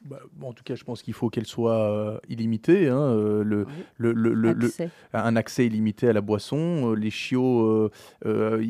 Bah, 0.02 0.20
bon, 0.34 0.50
en 0.50 0.54
tout 0.54 0.64
cas, 0.64 0.76
je 0.76 0.84
pense 0.84 1.02
qu'il 1.02 1.16
faut 1.16 1.30
qu'elle 1.32 1.48
soit 1.48 1.90
euh, 1.90 2.20
illimitée. 2.30 2.90
hein, 2.90 3.00
euh, 3.00 3.44
le, 3.44 3.66
Oui. 3.66 3.72
le, 3.98 4.14
le- 4.14 4.34
le- 4.36 4.54
le- 4.54 4.66
Accès. 4.68 4.90
un 5.14 5.36
accès 5.36 5.66
illimité 5.66 6.08
à 6.08 6.14
la 6.14 6.22
boisson. 6.22 6.92
euh, 6.92 6.96
les 6.96 7.10
chiots, 7.10 7.66
euh, 7.66 7.90
euh, 8.28 8.64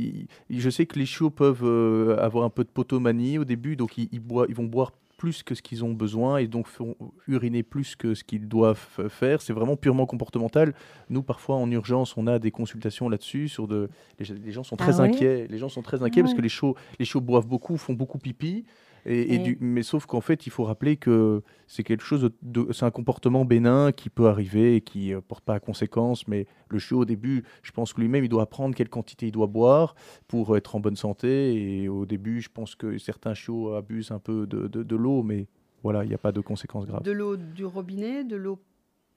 je 0.49 0.69
sais 0.69 0.85
que 0.85 0.97
les 0.97 1.05
chiots 1.05 1.31
peuvent 1.31 1.65
euh, 1.65 2.15
avoir 2.19 2.45
un 2.45 2.49
peu 2.49 2.63
de 2.63 2.69
potomanie 2.69 3.37
au 3.37 3.43
début, 3.43 3.75
donc 3.75 3.97
ils, 3.97 4.07
ils 4.13 4.21
boi- 4.21 4.45
ils 4.47 4.55
vont 4.55 4.63
boire 4.63 4.93
plus 5.25 5.41
que 5.41 5.55
ce 5.55 5.63
qu'ils 5.63 5.83
ont 5.83 5.91
besoin 5.91 6.37
et 6.37 6.45
donc 6.45 6.67
font 6.67 6.95
uriner 7.27 7.63
plus 7.63 7.95
que 7.95 8.13
ce 8.13 8.23
qu'ils 8.23 8.47
doivent 8.47 9.09
faire. 9.09 9.41
C'est 9.41 9.53
vraiment 9.53 9.75
purement 9.75 10.05
comportemental. 10.05 10.75
Nous, 11.09 11.23
parfois, 11.23 11.55
en 11.55 11.71
urgence, 11.71 12.15
on 12.15 12.27
a 12.27 12.37
des 12.37 12.51
consultations 12.51 13.09
là-dessus. 13.09 13.47
Sur 13.47 13.67
de, 13.67 13.89
les, 14.19 14.51
gens 14.51 14.61
sont 14.61 14.75
Ah 14.79 14.83
très 14.83 14.99
inquiets. 14.99 15.47
Les 15.49 15.57
gens 15.57 15.67
sont 15.67 15.81
très 15.81 16.03
inquiets 16.03 16.21
parce 16.21 16.33
ouais. 16.33 16.37
que 16.37 16.43
les 16.43 16.49
chiots, 16.49 16.75
les 16.99 17.05
chiots 17.05 17.21
boivent 17.21 17.47
beaucoup, 17.47 17.75
font 17.75 17.93
beaucoup 17.93 18.19
pipi. 18.19 18.65
Et, 19.05 19.37
du- 19.39 19.57
mais 19.61 19.83
sauf 19.83 20.05
qu'en 20.05 20.21
fait, 20.21 20.47
il 20.47 20.49
faut 20.51 20.63
rappeler 20.63 20.97
que 20.97 21.41
c'est 21.67 21.83
quelque 21.83 22.03
chose 22.03 22.31
de, 22.41 22.67
c'est 22.71 22.85
un 22.85 22.91
comportement 22.91 23.45
bénin 23.45 23.91
qui 23.91 24.09
peut 24.09 24.27
arriver 24.27 24.75
et 24.77 24.81
qui 24.81 25.11
ne 25.11 25.19
porte 25.19 25.43
pas 25.43 25.53
à 25.55 25.59
conséquence. 25.59 26.27
Mais 26.27 26.47
le 26.69 26.79
chiot, 26.79 26.99
au 26.99 27.05
début, 27.05 27.43
je 27.61 27.71
pense 27.71 27.93
que 27.93 28.01
lui-même, 28.01 28.23
il 28.23 28.29
doit 28.29 28.43
apprendre 28.43 28.73
quelle 28.73 28.89
quantité 28.89 29.27
il 29.27 29.31
doit 29.31 29.47
boire 29.47 29.95
pour 30.27 30.57
être 30.57 30.75
en 30.75 30.79
bonne 30.79 30.95
santé. 30.95 31.81
Et 31.83 31.87
au 31.89 32.05
début, 32.05 32.41
je 32.41 32.49
pense 32.49 32.73
que 32.75 32.97
certains 32.97 33.33
chiots 33.35 33.73
abusent 33.75 34.11
un 34.11 34.19
peu 34.19 34.47
de, 34.47 34.67
de- 34.67 34.83
de 34.83 34.95
l'eau, 34.95 35.21
mais 35.23 35.47
voilà, 35.83 36.03
il 36.03 36.07
n'y 36.07 36.15
a 36.15 36.19
pas 36.19 36.31
de 36.31 36.41
conséquences 36.41 36.87
graves. 36.87 37.03
De 37.03 37.11
l'eau 37.11 37.37
du 37.37 37.63
robinet, 37.65 38.23
de 38.23 38.35
l'eau 38.35 38.59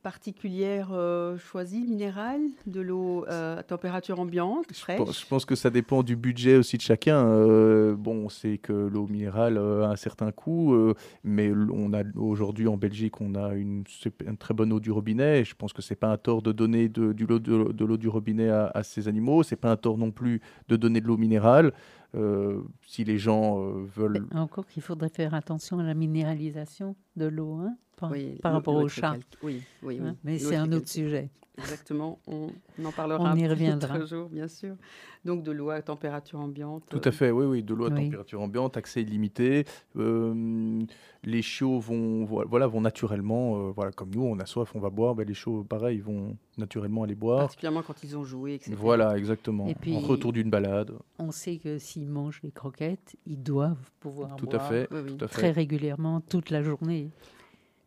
particulière 0.03 0.89
euh, 0.93 1.37
choisie, 1.39 1.83
minérale, 1.85 2.41
de 2.67 2.81
l'eau 2.81 3.25
euh, 3.29 3.59
à 3.59 3.63
température 3.63 4.21
ambiante, 4.21 4.67
Je 4.73 4.79
fraîche? 4.79 4.99
pense, 4.99 5.21
je 5.21 5.27
pense 5.27 5.45
que 5.45 5.55
ça 5.55 5.71
dépend 5.71 6.03
du 6.03 6.17
budget 6.17 6.57
aussi 6.57 6.77
de 6.77 6.83
chacun. 6.83 7.27
Euh, 7.27 7.95
bon, 7.97 8.25
on 8.25 8.29
sait 8.29 8.59
que 8.59 8.73
l'eau 8.73 9.07
minérale 9.07 9.57
euh, 9.59 9.85
a 9.85 9.89
un 9.91 9.97
certain 9.97 10.31
coût, 10.33 10.75
euh, 10.75 10.95
mais 11.25 11.53
on 11.73 11.93
a 11.93 12.03
aujourd'hui 12.17 12.69
en 12.69 12.77
Belgique, 12.77 13.21
on 13.21 13.35
a 13.35 13.55
une, 13.55 13.85
une 14.27 14.37
très 14.37 14.55
bonne 14.55 14.73
eau 14.73 14.81
du 14.81 14.91
robinet. 14.91 15.41
Et 15.41 15.45
je 15.45 15.55
pense 15.55 15.73
que 15.73 15.83
c'est 15.83 15.97
pas 15.97 16.09
un 16.13 16.17
tort 16.19 16.43
de 16.43 16.53
donner 16.53 16.89
de, 16.89 17.13
de, 17.13 17.39
de 17.39 17.85
l'eau 17.85 17.97
du 17.97 18.09
robinet 18.09 18.49
à, 18.49 18.71
à 18.75 18.83
ces 18.83 19.09
animaux. 19.09 19.43
C'est 19.43 19.57
pas 19.57 19.71
un 19.71 19.77
tort 19.77 19.99
non 19.99 20.11
plus 20.11 20.41
de 20.69 20.77
donner 20.77 21.01
de 21.01 21.07
l'eau 21.07 21.17
minérale. 21.17 21.73
Euh, 22.15 22.63
si 22.87 23.05
les 23.05 23.19
gens 23.19 23.61
euh, 23.63 23.85
veulent. 23.95 24.27
Encore 24.35 24.67
qu'il 24.67 24.83
faudrait 24.83 25.11
faire 25.11 25.35
attention 25.35 25.79
à 25.79 25.83
la 25.83 25.93
minéralisation 25.93 26.97
de 27.17 27.27
l'eau 27.27 27.57
hein, 27.57 27.77
par, 27.99 28.11
Oui, 28.11 28.39
par 28.43 28.53
l'eau- 28.53 28.59
rapport 28.59 28.75
au 28.77 28.89
chat. 28.89 29.17
Oui, 29.43 29.63
oui, 29.83 29.99
oui. 30.01 30.01
hein? 30.03 30.17
Mais 30.25 30.39
c'est 30.39 30.55
est 30.55 30.57
un 30.57 30.71
autre 30.73 30.89
sujet. 30.89 31.31
Exactement, 31.61 32.21
on, 32.29 32.51
on 32.81 32.85
en 32.85 32.93
parlera 32.93 33.21
On 33.21 33.27
un 33.27 33.37
y 33.37 33.49
reviendra. 33.49 33.97
autre 33.97 34.07
jour, 34.07 34.29
bien 34.29 34.47
sûr. 34.47 34.77
Donc 35.25 35.43
de 35.43 35.51
l'eau 35.51 35.71
à 35.71 35.83
température 35.83 36.39
ambiante. 36.39 36.85
Tout 36.89 37.01
à 37.03 37.11
fait, 37.11 37.33
oui, 37.33 37.47
oui, 37.47 37.63
de 37.65 37.75
l'eau 37.75 37.87
à 37.87 37.89
Oui. 37.91 38.05
température 38.05 38.41
ambiante, 38.41 38.77
accès 38.77 39.03
illimité. 39.03 39.65
Euh, 39.97 40.81
les 41.25 41.43
chiots 41.43 41.81
vont, 41.81 42.25
vo- 42.25 42.45
voilà, 42.49 42.69
vont 42.69 42.81
naturellement, 42.81 43.57
euh, 43.57 43.73
voilà, 43.75 43.91
comme 43.91 44.11
nous, 44.15 44.23
on 44.23 44.39
a 44.39 44.47
soif, 44.47 44.71
on 44.77 44.79
va 44.79 44.91
boire. 44.91 45.17
ben, 45.17 45.27
les 45.27 45.35
chiots, 45.35 45.65
pareil, 45.65 45.99
vont 45.99 46.37
naturellement 46.59 47.03
aller 47.03 47.17
boire. 47.17 47.41
Particulièrement 47.41 47.83
quand 47.83 48.05
ils 48.05 48.17
ont 48.17 48.23
joué, 48.25 48.55
etc. 48.55 48.75
Voilà, 48.79 49.19
exactement. 49.19 49.67
Et 49.67 49.75
puis- 49.75 49.97
En 49.97 50.01
retour 50.01 50.33
d'une 50.33 50.51
balade. 50.51 50.93
On 51.19 51.33
sait 51.33 51.57
que 51.57 51.79
s'ils 51.79 52.07
mangent 52.09 52.41
les 52.45 52.53
croquettes, 52.53 53.17
ils 53.27 53.43
doivent 53.43 53.91
pouvoir 53.99 54.37
Tout 54.37 54.47
à 54.53 54.59
boire 54.59 54.69
fait, 54.69 54.89
Oui, 54.93 55.01
oui. 55.05 55.17
tout 55.17 55.25
à 55.25 55.29
fait. 55.29 55.35
très 55.41 55.51
régulièrement 55.51 56.21
toute 56.21 56.51
la 56.51 56.63
journée. 56.63 57.11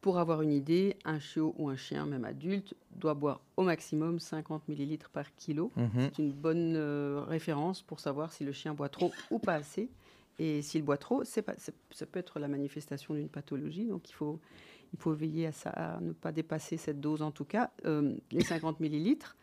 Pour 0.02 0.18
avoir 0.18 0.42
une 0.42 0.52
idée, 0.52 0.98
un 1.06 1.20
chiot 1.20 1.54
ou 1.58 1.70
un 1.70 1.76
chien, 1.76 2.08
même 2.08 2.26
adulte, 2.26 2.74
doit 2.96 3.14
boire 3.14 3.40
au 3.56 3.64
maximum 3.64 4.20
50 4.20 4.68
ml 4.68 4.98
par 5.14 5.34
kilo. 5.36 5.72
Mhm. 5.76 5.90
C'est 5.96 6.18
une 6.18 6.32
bonne 6.32 6.76
euh, 6.76 7.24
référence 7.28 7.84
pour 7.84 8.00
savoir 8.00 8.34
si 8.34 8.44
le 8.44 8.52
chien 8.52 8.74
boit 8.74 8.90
trop 8.90 9.12
ou 9.30 9.38
pas 9.38 9.54
assez. 9.54 9.90
Et 10.40 10.64
s'il 10.64 10.82
boit 10.84 10.98
trop, 10.98 11.24
pas, 11.46 11.54
ça 11.92 12.06
peut 12.08 12.20
être 12.20 12.40
la 12.40 12.48
manifestation 12.48 13.14
d'une 13.14 13.30
pathologie. 13.30 13.86
Donc 13.86 14.10
il 14.10 14.14
faut, 14.14 14.40
il 14.92 15.00
faut 15.00 15.14
veiller 15.14 15.48
à, 15.48 15.52
ça, 15.52 15.70
à 15.70 16.00
ne 16.00 16.14
pas 16.14 16.32
dépasser 16.32 16.78
cette 16.78 17.00
dose 17.00 17.22
en 17.22 17.30
tout 17.30 17.46
cas. 17.46 17.70
Euh, 17.86 18.16
les 18.32 18.44
50 18.44 18.80
millilitres, 18.80 19.36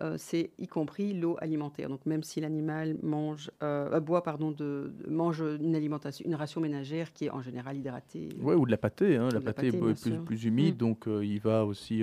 euh, 0.00 0.14
c'est 0.18 0.50
y 0.58 0.66
compris 0.68 1.12
l'eau 1.12 1.36
alimentaire. 1.40 1.88
Donc 1.88 2.06
même 2.06 2.22
si 2.22 2.40
l'animal 2.40 2.96
mange, 3.02 3.50
euh, 3.62 3.90
euh, 3.94 4.00
boit 4.00 4.22
pardon, 4.22 4.50
de, 4.52 4.92
de- 5.04 5.10
mange 5.10 5.40
une 5.40 5.74
alimentation, 5.74 6.24
une 6.26 6.34
ration 6.34 6.60
ménagère 6.60 7.12
qui 7.12 7.26
est 7.26 7.30
en 7.30 7.42
général 7.42 7.76
hydratée. 7.76 8.28
Ouais, 8.40 8.54
ou 8.54 8.64
de 8.66 8.70
la 8.70 8.76
pâtée. 8.78 9.16
hein. 9.16 9.28
La 9.32 9.40
pâtée, 9.40 9.72
pâtée, 9.72 10.10
est 10.10 10.24
plus, 10.24 10.44
humide, 10.44 10.74
Mm. 10.76 10.78
donc 10.78 11.08
euh, 11.08 11.24
il 11.24 11.40
va 11.40 11.64
aussi 11.64 12.02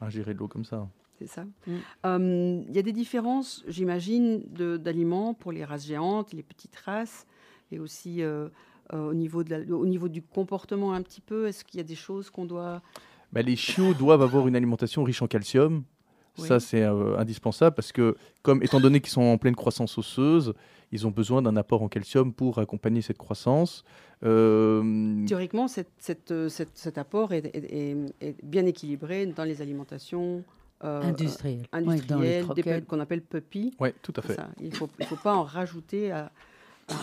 ingérer 0.00 0.34
de 0.34 0.38
l'eau 0.38 0.48
comme 0.48 0.64
ça. 0.64 0.86
C'est 1.18 1.26
ça. 1.26 1.44
Mm. 1.66 2.62
Il 2.68 2.74
y 2.74 2.78
a 2.78 2.82
des 2.82 2.92
différences, 2.92 3.64
j'imagine, 3.68 4.42
d'aliments 4.78 5.34
pour 5.34 5.52
les 5.52 5.64
races 5.64 5.86
géantes, 5.86 6.32
les 6.32 6.42
petites 6.42 6.76
races, 6.76 7.26
et 7.72 7.78
aussi 7.78 8.22
au, 8.92 9.14
niveau 9.14 9.44
de 9.44 9.50
la- 9.54 9.74
au 9.76 9.86
niveau 9.86 10.08
du 10.08 10.20
comportement 10.22 10.92
un 10.94 11.02
petit 11.02 11.20
peu 11.20 11.46
Est-ce 11.46 11.64
qu'il 11.64 11.78
y 11.78 11.80
a 11.80 11.84
des 11.86 11.94
choses 11.94 12.28
qu'on 12.30 12.44
doit... 12.44 12.82
Bah, 13.32 13.42
les 13.42 13.54
chiots 13.56 13.94
doivent 13.94 14.22
avoir 14.22 14.48
une 14.48 14.56
alimentation 14.56 15.04
riche 15.04 15.22
en 15.22 15.26
calcium. 15.28 15.84
Oui. 16.40 16.48
Ça, 16.48 16.60
c'est 16.60 16.82
euh, 16.82 17.16
indispensable 17.18 17.74
parce 17.76 17.92
que, 17.92 18.16
comme 18.42 18.62
étant 18.62 18.80
donné 18.80 19.00
qu'ils 19.00 19.10
sont 19.12 19.22
en 19.22 19.38
pleine 19.38 19.56
croissance 19.56 19.96
osseuse, 19.98 20.54
ils 20.92 21.06
ont 21.06 21.10
besoin 21.10 21.40
d'un 21.42 21.56
apport 21.56 21.82
en 21.82 21.88
calcium 21.88 22.32
pour 22.32 22.58
accompagner 22.58 23.02
cette 23.02 23.18
croissance. 23.18 23.84
Euh, 24.24 25.24
Théoriquement, 25.26 25.68
cette- 25.68 25.90
cette, 25.98 26.30
euh, 26.30 26.48
cette- 26.48 26.76
cet 26.76 26.98
apport 26.98 27.32
est, 27.32 27.46
est- 27.54 27.72
est- 27.74 28.14
est 28.20 28.36
bien 28.44 28.66
équilibré 28.66 29.26
dans 29.26 29.44
les 29.44 29.62
alimentations 29.62 30.44
euh, 30.82 31.00
Oui, 31.02 31.08
industrielles, 31.08 31.66
des 31.72 32.42
croquettes. 32.42 32.84
pe- 32.84 32.88
qu'on 32.88 33.00
appelle 33.00 33.20
puppy. 33.22 33.74
ouais, 33.80 33.94
tout 34.02 34.14
à 34.16 34.22
fait. 34.22 34.34
ça. 34.34 34.48
Il 34.60 34.70
ne 34.70 34.74
faut, 34.74 34.88
pas 35.22 35.34
en 35.34 35.42
rajouter 35.42 36.10
à, 36.10 36.32
à- 36.88 36.94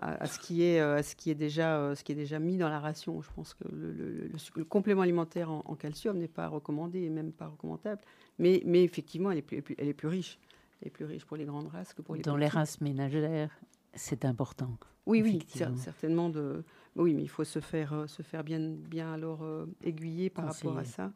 à- 0.00 0.22
à 0.22 0.26
ce, 0.26 0.38
qui 0.38 0.62
est, 0.64 0.80
à 0.80 1.02
ce, 1.02 1.16
qui 1.16 1.30
est 1.30 1.34
déjà, 1.34 1.94
ce 1.96 2.04
qui 2.04 2.12
est 2.12 2.14
déjà 2.14 2.38
mis 2.38 2.58
dans 2.58 2.68
la 2.68 2.78
ration. 2.78 3.22
Je 3.22 3.28
pense 3.34 3.54
que 3.54 3.64
le, 3.72 3.90
le- 3.92 4.10
le- 4.10 4.30
le 4.56 4.64
complément 4.64 5.00
alimentaire 5.02 5.50
en, 5.50 5.62
en 5.64 5.74
calcium 5.74 6.18
n'est 6.18 6.28
pas 6.28 6.46
recommandé 6.48 7.00
et 7.04 7.08
même 7.10 7.32
pas 7.32 7.46
recommandable. 7.46 8.02
Mais, 8.42 8.60
mais 8.66 8.82
effectivement, 8.82 9.30
elle 9.30 9.38
est, 9.38 9.42
plus, 9.42 9.62
elle 9.78 9.88
est 9.88 9.94
plus 9.94 10.08
riche. 10.08 10.38
Elle 10.80 10.88
est 10.88 10.90
plus 10.90 11.04
riche 11.04 11.24
pour 11.24 11.36
les 11.36 11.44
grandes 11.44 11.68
races 11.68 11.94
que 11.94 12.02
pour 12.02 12.16
les 12.16 12.22
Dans 12.22 12.36
les 12.36 12.48
races 12.48 12.80
ménagères, 12.80 13.50
c'est 13.94 14.24
important. 14.24 14.76
Oui, 15.06 15.22
oui, 15.22 15.38
certainement. 15.76 16.28
De... 16.28 16.64
Oui, 16.96 17.14
mais 17.14 17.22
il 17.22 17.28
faut 17.28 17.44
se 17.44 17.60
faire, 17.60 17.92
euh, 17.92 18.06
se 18.08 18.22
faire 18.22 18.42
bien, 18.42 18.58
bien 18.60 19.12
alors 19.12 19.42
euh, 19.42 19.66
aiguiller 19.84 20.28
par 20.28 20.46
rapport 20.46 20.76
à 20.76 20.84
ça. 20.84 21.12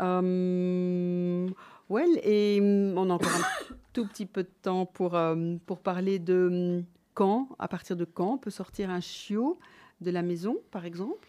Euh, 0.00 1.48
well, 1.88 2.20
et 2.22 2.58
hum, 2.60 2.98
on 2.98 3.10
a 3.10 3.14
encore 3.14 3.32
un 3.32 3.74
tout 3.92 4.06
petit 4.06 4.26
peu 4.26 4.42
de 4.42 4.50
temps 4.62 4.86
pour, 4.86 5.14
euh, 5.14 5.56
pour 5.66 5.80
parler 5.80 6.18
de 6.18 6.78
hum, 6.78 6.84
quand, 7.14 7.48
à 7.58 7.68
partir 7.68 7.96
de 7.96 8.04
quand 8.04 8.34
on 8.34 8.38
peut 8.38 8.50
sortir 8.50 8.90
un 8.90 9.00
chiot 9.00 9.58
de 10.00 10.10
la 10.10 10.22
maison, 10.22 10.58
par 10.70 10.84
exemple. 10.84 11.28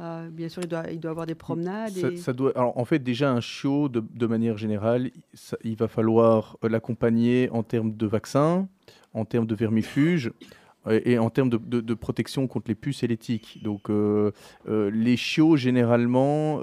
Euh, 0.00 0.28
bien 0.30 0.48
sûr, 0.48 0.62
il 0.62 0.68
doit, 0.68 0.84
il 0.92 1.00
doit 1.00 1.10
avoir 1.10 1.26
des 1.26 1.34
promenades. 1.34 1.90
Ça, 1.90 2.08
et... 2.08 2.16
ça 2.16 2.32
doit, 2.32 2.52
alors, 2.56 2.78
en 2.78 2.84
fait, 2.84 3.00
déjà, 3.00 3.32
un 3.32 3.40
chiot, 3.40 3.88
de, 3.88 4.02
de 4.14 4.26
manière 4.26 4.56
générale, 4.56 5.10
ça- 5.34 5.56
il 5.64 5.76
va 5.76 5.88
falloir 5.88 6.56
euh, 6.62 6.68
l'accompagner 6.68 7.48
en 7.50 7.62
termes 7.64 7.92
de 7.96 8.06
vaccins, 8.06 8.68
en 9.12 9.24
termes 9.24 9.46
de 9.46 9.54
vermifuges 9.56 10.30
euh, 10.86 11.00
et 11.04 11.18
en 11.18 11.30
termes 11.30 11.50
de, 11.50 11.56
de- 11.56 11.80
de 11.80 11.94
protection 11.94 12.46
contre 12.46 12.68
les 12.68 12.76
puces 12.76 13.02
et 13.02 13.08
les 13.08 13.16
tiques. 13.16 13.60
Donc, 13.62 13.90
euh, 13.90 14.30
euh, 14.68 14.88
les 14.92 15.16
chiots, 15.16 15.56
généralement, 15.56 16.60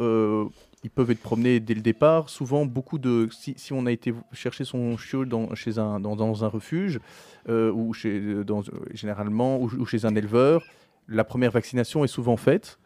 ils 0.86 0.90
peuvent 0.90 1.12
être 1.12 1.20
promenés 1.22 1.60
dès 1.60 1.74
le 1.74 1.82
départ. 1.82 2.30
Souvent, 2.30 2.66
beaucoup 2.66 3.00
de. 3.00 3.28
Si, 3.32 3.54
si 3.58 3.74
on 3.74 3.86
a 3.86 3.92
été 3.92 4.14
chercher 4.32 4.64
son 4.64 4.96
chiot 4.98 5.26
dans, 5.26 5.54
chez 5.56 5.78
un, 5.78 6.00
dans, 6.00 6.16
dans 6.16 6.46
un 6.46 6.48
refuge, 6.48 7.00
ou 7.50 7.94
chez, 7.94 8.44
dans, 8.46 8.64
généralement, 8.94 9.60
ou, 9.60 9.66
ou 9.66 9.86
chez 9.86 10.06
un 10.06 10.16
éleveur, 10.16 10.64
la 11.10 11.24
première 11.24 11.52
vaccination 11.52 12.04
est 12.06 12.08
souvent 12.08 12.38
faite. 12.38 12.80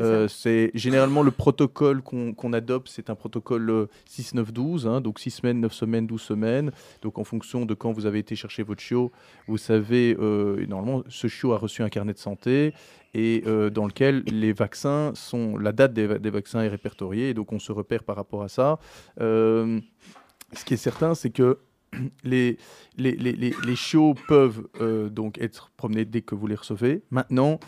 Euh, 0.00 0.26
c'est 0.28 0.70
généralement 0.74 1.22
le 1.22 1.30
protocole 1.30 2.02
qu'on 2.02 2.52
adopte, 2.52 2.88
c'est 2.88 3.10
un 3.10 3.14
protocole 3.14 3.70
euh, 3.70 3.86
6-9-12, 4.10 4.86
hein, 4.88 5.00
donc 5.00 5.18
6 5.20 5.30
semaines, 5.30 5.60
9 5.60 5.72
semaines, 5.72 6.06
12 6.06 6.20
semaines. 6.20 6.72
Donc 7.02 7.18
en 7.18 7.24
fonction 7.24 7.64
de 7.64 7.74
quand 7.74 7.92
vous 7.92 8.06
avez 8.06 8.18
été 8.18 8.34
chercher 8.36 8.62
votre 8.62 8.80
chiot, 8.80 9.12
vous 9.46 9.56
savez, 9.58 10.16
euh, 10.18 10.66
normalement, 10.66 11.02
ce 11.08 11.26
chiot 11.28 11.52
a 11.52 11.58
reçu 11.58 11.82
un 11.82 11.88
carnet 11.88 12.12
de 12.12 12.18
santé 12.18 12.74
et 13.14 13.44
euh, 13.46 13.70
dans 13.70 13.86
lequel 13.86 14.24
les 14.26 14.52
vaccins 14.52 15.12
sont, 15.14 15.56
la 15.56 15.70
date 15.72 15.92
des, 15.92 16.06
va- 16.06 16.18
des 16.18 16.30
vaccins 16.30 16.62
est 16.62 16.68
répertoriée, 16.68 17.28
et 17.30 17.34
donc 17.34 17.52
on 17.52 17.60
se 17.60 17.70
repère 17.70 18.02
par 18.02 18.16
rapport 18.16 18.42
à 18.42 18.48
ça. 18.48 18.80
Euh, 19.20 19.80
ce 20.54 20.64
qui 20.64 20.74
est 20.74 20.78
certain, 20.78 21.14
c'est 21.14 21.30
que 21.30 21.58
les, 22.24 22.58
les, 22.96 23.12
les, 23.12 23.32
les, 23.32 23.54
les 23.64 23.76
chiots 23.76 24.14
peuvent 24.26 24.66
euh, 24.80 25.08
donc 25.08 25.38
être 25.38 25.70
promenés 25.76 26.04
dès 26.04 26.22
que 26.22 26.34
vous 26.34 26.48
les 26.48 26.56
recevez. 26.56 27.02
Maintenant, 27.12 27.60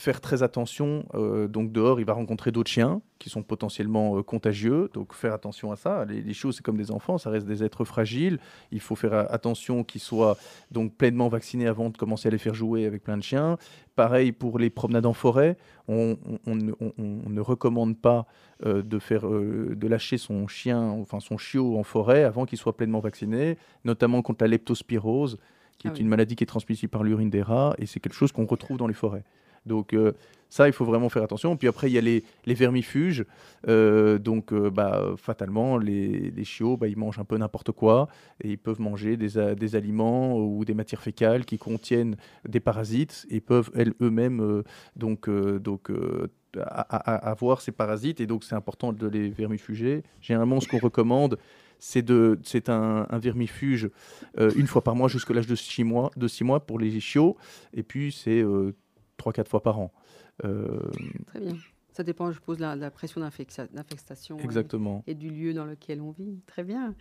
faire 0.00 0.20
très 0.20 0.44
attention. 0.44 1.04
euh, 1.14 1.48
donc 1.48 1.72
dehors, 1.72 1.98
il 1.98 2.06
va 2.06 2.12
rencontrer 2.12 2.52
d'autres 2.52 2.70
chiens 2.70 3.02
qui 3.18 3.30
sont 3.30 3.42
potentiellement 3.42 4.16
euh, 4.16 4.22
contagieux. 4.22 4.88
Donc 4.94 5.12
faire 5.12 5.34
attention 5.34 5.72
à 5.72 5.76
ça. 5.76 6.04
Les, 6.04 6.22
les 6.22 6.34
chiots, 6.34 6.52
c'est 6.52 6.62
comme 6.62 6.76
des 6.76 6.92
enfants, 6.92 7.18
ça 7.18 7.30
reste 7.30 7.46
des 7.48 7.64
êtres 7.64 7.84
fragiles. 7.84 8.38
Il 8.70 8.78
faut 8.78 8.94
faire 8.94 9.12
euh, 9.12 9.24
attention 9.28 9.82
qu'ils 9.82 10.00
soient 10.00 10.36
donc 10.70 10.94
pleinement 10.94 11.26
vaccinés 11.28 11.66
avant 11.66 11.90
de 11.90 11.96
commencer 11.96 12.28
à 12.28 12.30
les 12.30 12.38
faire 12.38 12.54
jouer 12.54 12.86
avec 12.86 13.02
plein 13.02 13.16
de 13.16 13.24
chiens. 13.24 13.58
Pareil 13.96 14.30
pour 14.30 14.60
les 14.60 14.70
promenades 14.70 15.04
en 15.06 15.12
forêt. 15.14 15.56
On, 15.88 16.16
on- 16.30 16.38
on 16.46 16.54
ne- 16.54 16.72
on- 16.80 16.92
on 17.26 17.28
ne 17.30 17.40
recommande 17.40 17.98
pas 17.98 18.26
euh, 18.66 18.82
de 18.84 18.98
faire, 19.00 19.22
de 19.28 19.88
lâcher 19.88 20.16
son 20.16 20.46
chien, 20.46 20.80
enfin 20.80 21.18
son 21.18 21.38
chiot 21.38 21.76
en 21.76 21.82
forêt 21.82 22.22
avant 22.22 22.46
qu'il 22.46 22.56
soit 22.58 22.76
pleinement 22.76 23.00
vacciné, 23.00 23.58
notamment 23.84 24.22
contre 24.22 24.44
la 24.44 24.48
leptospirose, 24.48 25.38
qui 25.78 25.88
Ah 25.88 25.90
est 25.90 25.94
oui. 25.94 26.00
une 26.02 26.08
maladie 26.08 26.36
qui 26.36 26.44
est 26.44 26.46
transmissible 26.46 26.90
par 26.90 27.02
l'urine 27.02 27.30
des 27.30 27.42
rats, 27.42 27.74
et 27.78 27.86
c'est 27.86 27.98
quelque 27.98 28.14
chose 28.14 28.30
qu'on 28.30 28.46
retrouve 28.46 28.76
dans 28.78 28.86
les 28.86 28.94
forêts. 28.94 29.24
Donc 29.66 29.92
euh, 29.92 30.12
ça, 30.48 30.66
il 30.66 30.72
faut 30.72 30.84
vraiment 30.84 31.08
faire 31.08 31.22
attention. 31.22 31.56
Puis 31.56 31.68
après, 31.68 31.90
il 31.90 31.94
y 31.94 31.98
a 31.98 32.00
les, 32.00 32.24
les 32.46 32.54
vermifuges. 32.54 33.24
Euh, 33.68 34.18
donc 34.18 34.52
euh, 34.52 34.70
bah, 34.70 35.14
fatalement, 35.16 35.76
les, 35.76 36.30
les 36.30 36.44
chiots, 36.44 36.76
bah, 36.76 36.88
ils 36.88 36.96
mangent 36.96 37.18
un 37.18 37.24
peu 37.24 37.36
n'importe 37.36 37.72
quoi 37.72 38.08
et 38.42 38.50
ils 38.50 38.58
peuvent 38.58 38.80
manger 38.80 39.16
des, 39.16 39.54
des 39.54 39.76
aliments 39.76 40.38
ou 40.38 40.64
des 40.64 40.74
matières 40.74 41.02
fécales 41.02 41.44
qui 41.44 41.58
contiennent 41.58 42.16
des 42.48 42.60
parasites 42.60 43.26
et 43.30 43.40
peuvent 43.40 43.70
eux-mêmes 44.00 44.62
donc, 44.96 45.28
donc 45.28 45.90
avoir 46.54 47.60
ces 47.60 47.72
parasites. 47.72 48.20
Et 48.20 48.26
donc, 48.26 48.44
c'est 48.44 48.54
important 48.54 48.92
de 48.92 49.06
les 49.06 49.28
vermifuger. 49.28 50.02
Généralement, 50.20 50.60
ce 50.60 50.68
qu'on 50.68 50.78
recommande, 50.78 51.38
c'est 51.78 52.10
un, 52.10 53.06
un 53.08 53.18
vermifuge 53.18 53.90
une 54.38 54.66
fois 54.66 54.82
par 54.82 54.96
mois 54.96 55.08
jusqu'à 55.08 55.34
l'âge 55.34 55.46
de 55.46 55.54
6 55.54 55.84
mois, 55.84 56.10
de 56.16 56.26
six 56.26 56.42
mois 56.42 56.60
pour 56.60 56.78
les 56.78 56.98
chiots. 57.00 57.36
Et 57.74 57.82
puis, 57.82 58.12
c'est 58.12 58.42
3-4 59.18 59.46
fois 59.48 59.62
par 59.62 59.78
an. 59.78 59.92
Euh, 60.44 60.78
Très 61.26 61.40
bien. 61.40 61.56
Ça 61.92 62.04
dépend, 62.04 62.28
je 62.30 62.34
suppose, 62.36 62.58
de 62.58 62.62
la, 62.62 62.76
la 62.76 62.90
pression 62.92 63.20
d'infestation. 63.20 64.38
et- 64.38 64.44
exactement. 64.44 65.02
et 65.06 65.14
du 65.14 65.30
lieu 65.30 65.52
dans 65.52 65.64
lequel 65.64 66.00
on 66.00 66.12
vit. 66.12 66.38
Très 66.46 66.62
bien. 66.62 66.94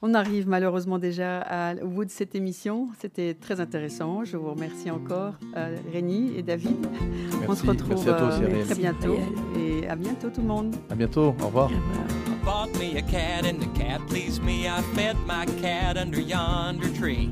On 0.00 0.14
arrive 0.14 0.46
malheureusement 0.48 1.00
déjà 1.00 1.40
à- 1.40 1.74
au 1.82 1.88
bout 1.88 2.04
de 2.04 2.10
cette 2.10 2.36
émission. 2.36 2.88
C'était 3.00 3.34
très 3.34 3.58
intéressant. 3.58 4.22
Je 4.24 4.36
vous 4.36 4.50
remercie 4.52 4.92
encore, 4.92 5.34
euh, 5.56 5.76
Rémi 5.92 6.32
et 6.36 6.42
David. 6.44 6.76
on 6.86 7.38
Merci. 7.48 7.62
se 7.62 7.66
retrouve 7.66 7.88
Merci 7.88 8.08
à 8.10 8.14
toi 8.14 8.28
aussi, 8.28 8.44
euh, 8.44 8.64
très 8.64 8.74
bientôt. 8.76 9.16
Et 9.56 9.88
à 9.88 9.96
bientôt 9.96 10.30
tout 10.30 10.40
le 10.40 10.46
monde. 10.46 10.76
À 10.88 10.94
bientôt. 10.94 11.34
Au 11.42 11.46
revoir. 11.46 11.68
I 11.72 11.74
bought 12.44 12.72
me 12.78 12.96
a 12.96 13.02
cat 13.02 13.44
and 13.44 13.58
the 13.58 13.76
cat 13.76 13.98
pleased 14.06 14.40
me. 14.44 14.66
I 14.68 14.80
fed 14.94 15.16
my 15.26 15.44
cat 15.60 15.96
under 16.00 16.20
yonder 16.20 16.92
tree. 16.92 17.28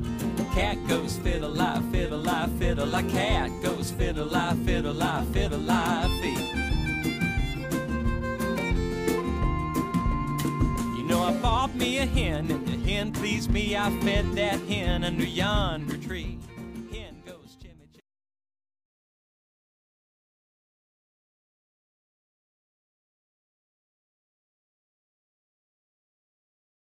Cat 0.57 0.87
goes 0.87 1.19
fiddle 1.19 1.51
lie, 1.51 1.79
fiddle 1.91 2.17
lie, 2.17 2.49
fiddle 2.57 2.87
lie. 2.87 3.03
Cat 3.03 3.51
goes 3.61 3.91
fiddle 3.91 4.25
lie, 4.25 4.55
fiddle 4.65 4.91
lie, 4.91 5.23
fiddle 5.31 5.59
lie, 5.59 6.07
fee. 6.19 6.33
You 10.97 11.03
know 11.07 11.21
I 11.21 11.31
bought 11.43 11.75
me 11.75 11.99
a 11.99 12.07
hen 12.07 12.49
and 12.49 12.67
the 12.67 12.75
hen 12.91 13.11
pleased 13.11 13.51
me. 13.51 13.77
I 13.77 13.91
fed 14.01 14.33
that 14.33 14.59
hen 14.61 15.03
under 15.03 15.25
yonder 15.25 15.95
tree. 15.95 16.39